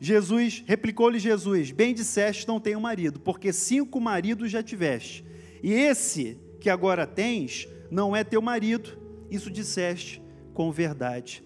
Jesus, 0.00 0.64
replicou-lhe 0.66 1.18
Jesus: 1.18 1.70
Bem 1.70 1.94
disseste, 1.94 2.48
não 2.48 2.58
tenho 2.58 2.80
marido, 2.80 3.20
porque 3.20 3.52
cinco 3.52 4.00
maridos 4.00 4.50
já 4.50 4.62
tiveste. 4.62 5.24
E 5.62 5.72
esse 5.72 6.38
que 6.62 6.70
agora 6.70 7.06
tens 7.06 7.68
não 7.90 8.14
é 8.14 8.22
teu 8.22 8.40
marido. 8.40 8.96
Isso 9.28 9.50
disseste 9.50 10.22
com 10.54 10.70
verdade. 10.70 11.42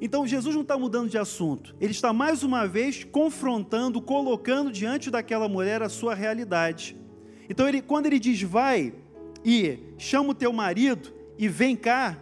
Então 0.00 0.26
Jesus 0.26 0.54
não 0.54 0.62
está 0.62 0.78
mudando 0.78 1.08
de 1.08 1.18
assunto, 1.18 1.74
ele 1.80 1.90
está 1.90 2.12
mais 2.12 2.44
uma 2.44 2.68
vez 2.68 3.02
confrontando, 3.02 4.00
colocando 4.00 4.70
diante 4.70 5.10
daquela 5.10 5.48
mulher 5.48 5.82
a 5.82 5.88
sua 5.88 6.14
realidade. 6.14 6.96
Então 7.48 7.66
ele, 7.66 7.82
quando 7.82 8.06
ele 8.06 8.20
diz 8.20 8.40
vai 8.42 8.94
e 9.44 9.78
chama 9.96 10.30
o 10.30 10.34
teu 10.34 10.52
marido 10.52 11.12
e 11.36 11.48
vem 11.48 11.74
cá, 11.74 12.16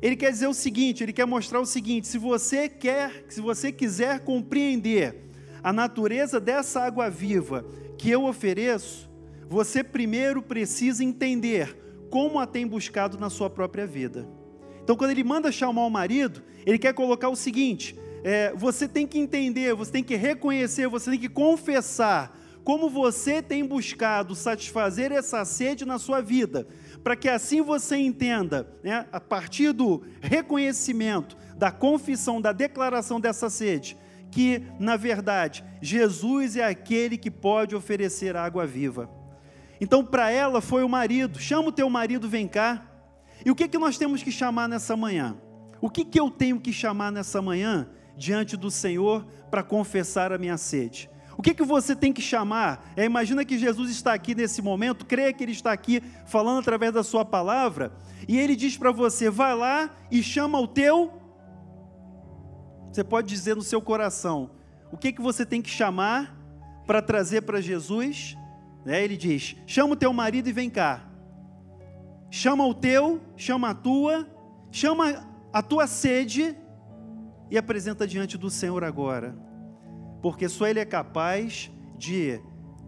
ele 0.00 0.16
quer 0.16 0.30
dizer 0.30 0.46
o 0.46 0.54
seguinte, 0.54 1.02
ele 1.02 1.12
quer 1.12 1.26
mostrar 1.26 1.60
o 1.60 1.66
seguinte: 1.66 2.06
se 2.06 2.16
você 2.16 2.68
quer, 2.68 3.26
se 3.28 3.40
você 3.40 3.70
quiser 3.70 4.20
compreender 4.20 5.28
a 5.62 5.72
natureza 5.72 6.40
dessa 6.40 6.80
água 6.80 7.10
viva 7.10 7.66
que 7.98 8.08
eu 8.10 8.24
ofereço, 8.24 9.10
você 9.48 9.82
primeiro 9.82 10.42
precisa 10.42 11.04
entender 11.04 11.76
como 12.10 12.38
a 12.38 12.46
tem 12.46 12.66
buscado 12.66 13.18
na 13.18 13.28
sua 13.28 13.50
própria 13.50 13.86
vida. 13.86 14.28
Então, 14.82 14.96
quando 14.96 15.10
ele 15.10 15.24
manda 15.24 15.50
chamar 15.50 15.84
o 15.84 15.90
marido, 15.90 16.42
ele 16.66 16.78
quer 16.78 16.92
colocar 16.92 17.28
o 17.28 17.36
seguinte: 17.36 17.98
é, 18.22 18.52
você 18.54 18.86
tem 18.86 19.06
que 19.06 19.18
entender, 19.18 19.74
você 19.74 19.92
tem 19.92 20.04
que 20.04 20.14
reconhecer, 20.14 20.86
você 20.88 21.10
tem 21.10 21.18
que 21.18 21.28
confessar 21.28 22.38
como 22.64 22.88
você 22.88 23.42
tem 23.42 23.64
buscado 23.64 24.34
satisfazer 24.34 25.12
essa 25.12 25.44
sede 25.44 25.84
na 25.84 25.98
sua 25.98 26.22
vida, 26.22 26.66
para 27.02 27.14
que 27.14 27.28
assim 27.28 27.60
você 27.60 27.96
entenda, 27.96 28.66
né, 28.82 29.06
a 29.12 29.20
partir 29.20 29.72
do 29.72 30.02
reconhecimento, 30.20 31.36
da 31.58 31.70
confissão, 31.70 32.40
da 32.40 32.52
declaração 32.52 33.20
dessa 33.20 33.50
sede, 33.50 33.96
que, 34.30 34.62
na 34.80 34.96
verdade, 34.96 35.62
Jesus 35.80 36.56
é 36.56 36.64
aquele 36.64 37.18
que 37.18 37.30
pode 37.30 37.76
oferecer 37.76 38.34
água 38.34 38.66
viva. 38.66 39.10
Então, 39.84 40.02
para 40.02 40.30
ela 40.30 40.62
foi 40.62 40.82
o 40.82 40.88
marido: 40.88 41.38
chama 41.38 41.68
o 41.68 41.72
teu 41.72 41.90
marido, 41.90 42.26
vem 42.26 42.48
cá. 42.48 42.86
E 43.44 43.50
o 43.50 43.54
que, 43.54 43.68
que 43.68 43.76
nós 43.76 43.98
temos 43.98 44.22
que 44.22 44.32
chamar 44.32 44.66
nessa 44.66 44.96
manhã? 44.96 45.36
O 45.78 45.90
que, 45.90 46.06
que 46.06 46.18
eu 46.18 46.30
tenho 46.30 46.58
que 46.58 46.72
chamar 46.72 47.12
nessa 47.12 47.42
manhã 47.42 47.86
diante 48.16 48.56
do 48.56 48.70
Senhor 48.70 49.26
para 49.50 49.62
confessar 49.62 50.32
a 50.32 50.38
minha 50.38 50.56
sede? 50.56 51.10
O 51.36 51.42
que, 51.42 51.52
que 51.52 51.62
você 51.62 51.94
tem 51.94 52.14
que 52.14 52.22
chamar? 52.22 52.92
É, 52.96 53.04
imagina 53.04 53.44
que 53.44 53.58
Jesus 53.58 53.90
está 53.90 54.14
aqui 54.14 54.34
nesse 54.34 54.62
momento, 54.62 55.04
creia 55.04 55.34
que 55.34 55.44
Ele 55.44 55.52
está 55.52 55.70
aqui 55.70 56.02
falando 56.24 56.60
através 56.60 56.94
da 56.94 57.02
Sua 57.02 57.22
palavra, 57.22 57.92
e 58.26 58.38
Ele 58.38 58.56
diz 58.56 58.78
para 58.78 58.90
você: 58.90 59.28
vai 59.28 59.54
lá 59.54 59.90
e 60.10 60.22
chama 60.22 60.58
o 60.58 60.66
teu 60.66 61.12
Você 62.90 63.04
pode 63.04 63.28
dizer 63.28 63.54
no 63.54 63.62
seu 63.62 63.82
coração 63.82 64.52
o 64.90 64.96
que, 64.96 65.12
que 65.12 65.20
você 65.20 65.44
tem 65.44 65.60
que 65.60 65.68
chamar 65.68 66.34
para 66.86 67.02
trazer 67.02 67.42
para 67.42 67.60
Jesus. 67.60 68.34
Né? 68.84 69.02
Ele 69.02 69.16
diz: 69.16 69.56
chama 69.66 69.94
o 69.94 69.96
teu 69.96 70.12
marido 70.12 70.48
e 70.48 70.52
vem 70.52 70.68
cá. 70.68 71.08
Chama 72.30 72.66
o 72.66 72.74
teu, 72.74 73.20
chama 73.36 73.70
a 73.70 73.74
tua, 73.74 74.28
chama 74.70 75.24
a 75.52 75.62
tua 75.62 75.86
sede 75.86 76.56
e 77.50 77.56
apresenta 77.56 78.06
diante 78.06 78.36
do 78.36 78.50
Senhor 78.50 78.82
agora. 78.82 79.36
Porque 80.20 80.48
só 80.48 80.66
Ele 80.66 80.80
é 80.80 80.84
capaz 80.84 81.70
de 81.96 82.40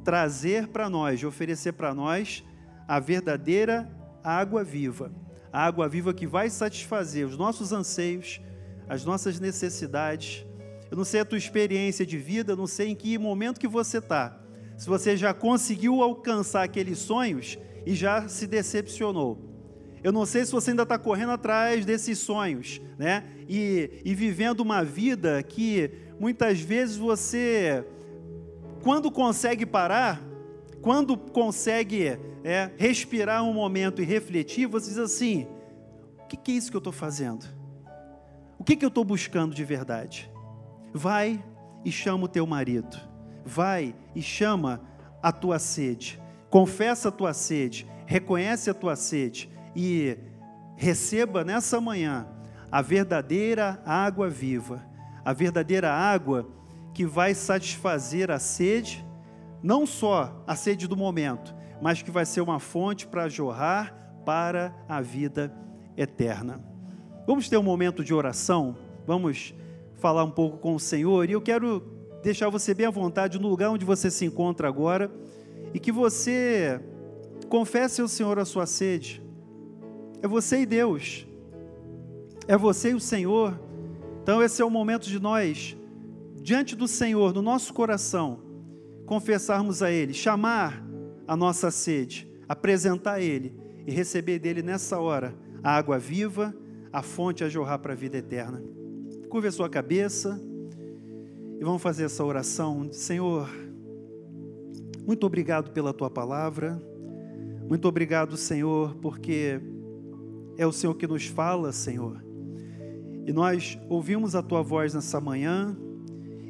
trazer 0.04 0.68
para 0.68 0.90
nós, 0.90 1.18
de 1.18 1.26
oferecer 1.26 1.72
para 1.72 1.94
nós 1.94 2.44
a 2.88 2.98
verdadeira 2.98 3.90
água 4.22 4.64
viva. 4.64 5.12
A 5.52 5.64
água 5.64 5.88
viva 5.88 6.12
que 6.12 6.26
vai 6.26 6.50
satisfazer 6.50 7.26
os 7.26 7.36
nossos 7.36 7.72
anseios, 7.72 8.40
as 8.88 9.04
nossas 9.04 9.38
necessidades. 9.40 10.44
Eu 10.90 10.96
não 10.96 11.04
sei 11.04 11.20
a 11.20 11.24
tua 11.24 11.38
experiência 11.38 12.04
de 12.04 12.18
vida, 12.18 12.52
eu 12.52 12.56
não 12.56 12.66
sei 12.66 12.90
em 12.90 12.94
que 12.94 13.16
momento 13.16 13.60
que 13.60 13.68
você 13.68 13.98
está. 13.98 14.45
Se 14.76 14.86
você 14.86 15.16
já 15.16 15.32
conseguiu 15.32 16.02
alcançar 16.02 16.62
aqueles 16.62 16.98
sonhos 16.98 17.58
e 17.84 17.94
já 17.94 18.28
se 18.28 18.46
decepcionou. 18.46 19.38
Eu 20.02 20.12
não 20.12 20.26
sei 20.26 20.44
se 20.44 20.52
você 20.52 20.70
ainda 20.70 20.82
está 20.82 20.98
correndo 20.98 21.32
atrás 21.32 21.84
desses 21.84 22.18
sonhos, 22.18 22.80
né? 22.98 23.24
E, 23.48 24.02
e 24.04 24.14
vivendo 24.14 24.60
uma 24.60 24.84
vida 24.84 25.42
que 25.42 25.90
muitas 26.20 26.60
vezes 26.60 26.96
você, 26.96 27.84
quando 28.82 29.10
consegue 29.10 29.64
parar, 29.64 30.22
quando 30.80 31.16
consegue 31.16 32.18
é, 32.44 32.70
respirar 32.76 33.42
um 33.42 33.52
momento 33.52 34.00
e 34.00 34.04
refletir, 34.04 34.66
você 34.66 34.90
diz 34.90 34.98
assim: 34.98 35.46
o 36.20 36.26
que, 36.26 36.36
que 36.36 36.52
é 36.52 36.54
isso 36.54 36.70
que 36.70 36.76
eu 36.76 36.78
estou 36.78 36.92
fazendo? 36.92 37.44
O 38.58 38.64
que, 38.64 38.76
que 38.76 38.84
eu 38.84 38.88
estou 38.88 39.04
buscando 39.04 39.54
de 39.54 39.64
verdade? 39.64 40.30
Vai 40.92 41.42
e 41.84 41.90
chama 41.90 42.24
o 42.24 42.28
teu 42.28 42.46
marido, 42.46 42.96
vai 43.46 43.94
e 44.14 44.20
chama 44.20 44.80
a 45.22 45.30
tua 45.30 45.58
sede, 45.58 46.20
confessa 46.50 47.08
a 47.08 47.12
tua 47.12 47.32
sede, 47.32 47.86
reconhece 48.04 48.68
a 48.68 48.74
tua 48.74 48.96
sede 48.96 49.48
e 49.74 50.18
receba 50.76 51.44
nessa 51.44 51.80
manhã 51.80 52.26
a 52.70 52.82
verdadeira 52.82 53.80
água 53.86 54.28
viva, 54.28 54.84
a 55.24 55.32
verdadeira 55.32 55.92
água 55.92 56.48
que 56.92 57.06
vai 57.06 57.34
satisfazer 57.34 58.30
a 58.30 58.38
sede, 58.38 59.04
não 59.62 59.86
só 59.86 60.42
a 60.46 60.56
sede 60.56 60.88
do 60.88 60.96
momento, 60.96 61.54
mas 61.80 62.02
que 62.02 62.10
vai 62.10 62.26
ser 62.26 62.40
uma 62.40 62.58
fonte 62.58 63.06
para 63.06 63.28
jorrar 63.28 63.94
para 64.24 64.74
a 64.88 65.00
vida 65.00 65.54
eterna. 65.96 66.60
Vamos 67.26 67.48
ter 67.48 67.56
um 67.56 67.62
momento 67.62 68.02
de 68.02 68.12
oração, 68.12 68.76
vamos 69.06 69.54
falar 69.94 70.24
um 70.24 70.30
pouco 70.30 70.58
com 70.58 70.74
o 70.74 70.80
Senhor, 70.80 71.28
e 71.28 71.32
eu 71.32 71.40
quero 71.40 71.95
deixar 72.26 72.48
você 72.48 72.74
bem 72.74 72.86
à 72.86 72.90
vontade 72.90 73.38
no 73.38 73.46
lugar 73.46 73.70
onde 73.70 73.84
você 73.84 74.10
se 74.10 74.24
encontra 74.24 74.66
agora, 74.66 75.08
e 75.72 75.78
que 75.78 75.92
você 75.92 76.80
confesse 77.48 78.00
ao 78.00 78.08
Senhor 78.08 78.36
a 78.36 78.44
sua 78.44 78.66
sede. 78.66 79.22
É 80.20 80.26
você 80.26 80.62
e 80.62 80.66
Deus, 80.66 81.24
é 82.48 82.56
você 82.56 82.90
e 82.90 82.94
o 82.94 83.00
Senhor. 83.00 83.60
Então, 84.24 84.42
esse 84.42 84.60
é 84.60 84.64
o 84.64 84.70
momento 84.70 85.06
de 85.06 85.20
nós, 85.20 85.76
diante 86.42 86.74
do 86.74 86.88
Senhor, 86.88 87.32
no 87.32 87.40
nosso 87.40 87.72
coração, 87.72 88.40
confessarmos 89.06 89.80
a 89.80 89.92
Ele, 89.92 90.12
chamar 90.12 90.84
a 91.28 91.36
nossa 91.36 91.70
sede, 91.70 92.28
apresentar 92.48 93.14
a 93.14 93.20
Ele 93.20 93.54
e 93.86 93.92
receber 93.92 94.40
dele 94.40 94.62
nessa 94.62 94.98
hora 94.98 95.32
a 95.62 95.76
água 95.76 95.96
viva, 95.96 96.52
a 96.92 97.02
fonte 97.02 97.44
a 97.44 97.48
jorrar 97.48 97.78
para 97.78 97.92
a 97.92 97.96
vida 97.96 98.18
eterna. 98.18 98.60
Curve 99.28 99.46
a 99.46 99.52
sua 99.52 99.68
cabeça 99.68 100.40
e 101.58 101.64
vamos 101.64 101.82
fazer 101.82 102.04
essa 102.04 102.24
oração. 102.24 102.92
Senhor, 102.92 103.48
muito 105.06 105.26
obrigado 105.26 105.70
pela 105.70 105.92
tua 105.92 106.10
palavra. 106.10 106.80
Muito 107.68 107.88
obrigado, 107.88 108.36
Senhor, 108.36 108.94
porque 108.96 109.60
é 110.56 110.66
o 110.66 110.72
Senhor 110.72 110.94
que 110.94 111.06
nos 111.06 111.26
fala, 111.26 111.72
Senhor. 111.72 112.22
E 113.26 113.32
nós 113.32 113.78
ouvimos 113.88 114.34
a 114.34 114.42
tua 114.42 114.62
voz 114.62 114.94
nessa 114.94 115.20
manhã 115.20 115.76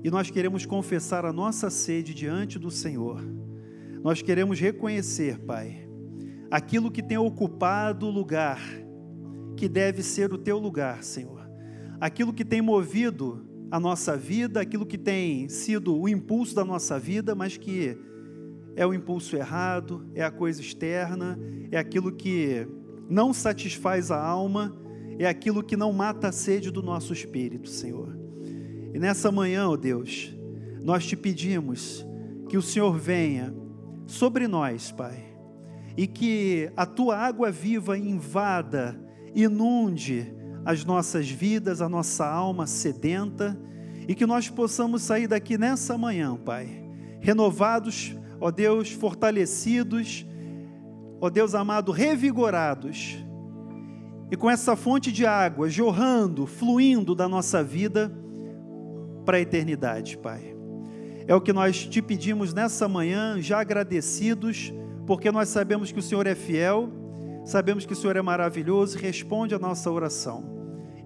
e 0.02 0.10
nós 0.10 0.30
queremos 0.30 0.66
confessar 0.66 1.24
a 1.24 1.32
nossa 1.32 1.70
sede 1.70 2.12
diante 2.12 2.58
do 2.58 2.70
Senhor. 2.70 3.20
Nós 4.02 4.22
queremos 4.22 4.60
reconhecer, 4.60 5.38
Pai, 5.38 5.88
aquilo 6.50 6.90
que 6.90 7.02
tem 7.02 7.16
ocupado 7.16 8.06
o 8.06 8.10
lugar 8.10 8.60
que 9.56 9.68
deve 9.68 10.02
ser 10.02 10.32
o 10.32 10.38
teu 10.38 10.58
lugar, 10.58 11.02
Senhor. 11.02 11.48
Aquilo 11.98 12.32
que 12.32 12.44
tem 12.44 12.60
movido 12.60 13.46
a 13.70 13.80
nossa 13.80 14.16
vida, 14.16 14.60
aquilo 14.60 14.86
que 14.86 14.98
tem 14.98 15.48
sido 15.48 15.98
o 15.98 16.08
impulso 16.08 16.54
da 16.54 16.64
nossa 16.64 16.98
vida, 16.98 17.34
mas 17.34 17.56
que 17.56 17.98
é 18.76 18.86
o 18.86 18.94
impulso 18.94 19.34
errado, 19.36 20.06
é 20.14 20.22
a 20.22 20.30
coisa 20.30 20.60
externa, 20.60 21.38
é 21.70 21.78
aquilo 21.78 22.12
que 22.12 22.66
não 23.08 23.32
satisfaz 23.32 24.10
a 24.10 24.22
alma, 24.22 24.76
é 25.18 25.26
aquilo 25.26 25.62
que 25.62 25.76
não 25.76 25.92
mata 25.92 26.28
a 26.28 26.32
sede 26.32 26.70
do 26.70 26.82
nosso 26.82 27.12
espírito, 27.12 27.68
Senhor. 27.68 28.16
E 28.94 28.98
nessa 28.98 29.32
manhã, 29.32 29.68
ó 29.68 29.72
oh 29.72 29.76
Deus, 29.76 30.34
nós 30.82 31.06
te 31.06 31.16
pedimos 31.16 32.06
que 32.48 32.56
o 32.56 32.62
Senhor 32.62 32.96
venha 32.96 33.54
sobre 34.06 34.46
nós, 34.46 34.92
Pai, 34.92 35.24
e 35.96 36.06
que 36.06 36.70
a 36.76 36.86
tua 36.86 37.16
água 37.16 37.50
viva 37.50 37.98
invada 37.98 39.00
inunde 39.34 40.35
as 40.66 40.84
nossas 40.84 41.30
vidas, 41.30 41.80
a 41.80 41.88
nossa 41.88 42.26
alma 42.26 42.66
sedenta, 42.66 43.56
e 44.08 44.14
que 44.14 44.26
nós 44.26 44.50
possamos 44.50 45.00
sair 45.00 45.28
daqui 45.28 45.56
nessa 45.56 45.96
manhã, 45.96 46.36
Pai, 46.36 46.84
renovados, 47.20 48.14
ó 48.40 48.50
Deus, 48.50 48.90
fortalecidos, 48.90 50.26
ó 51.20 51.30
Deus 51.30 51.54
amado, 51.54 51.92
revigorados, 51.92 53.24
e 54.28 54.36
com 54.36 54.50
essa 54.50 54.74
fonte 54.74 55.12
de 55.12 55.24
água 55.24 55.70
jorrando, 55.70 56.46
fluindo 56.46 57.14
da 57.14 57.28
nossa 57.28 57.62
vida 57.62 58.12
para 59.24 59.36
a 59.36 59.40
eternidade, 59.40 60.18
Pai. 60.18 60.56
É 61.28 61.34
o 61.34 61.40
que 61.40 61.52
nós 61.52 61.86
te 61.86 62.02
pedimos 62.02 62.52
nessa 62.52 62.88
manhã, 62.88 63.40
já 63.40 63.60
agradecidos, 63.60 64.72
porque 65.06 65.30
nós 65.30 65.48
sabemos 65.48 65.92
que 65.92 66.00
o 66.00 66.02
Senhor 66.02 66.26
é 66.26 66.34
fiel 66.34 66.92
Sabemos 67.46 67.86
que 67.86 67.92
o 67.92 67.96
Senhor 67.96 68.16
é 68.16 68.22
maravilhoso 68.22 68.98
e 68.98 69.00
responde 69.00 69.54
a 69.54 69.58
nossa 69.58 69.88
oração. 69.88 70.55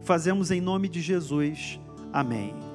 Fazemos 0.02 0.50
em 0.50 0.60
nome 0.60 0.88
de 0.88 1.00
Jesus. 1.00 1.78
Amém. 2.12 2.69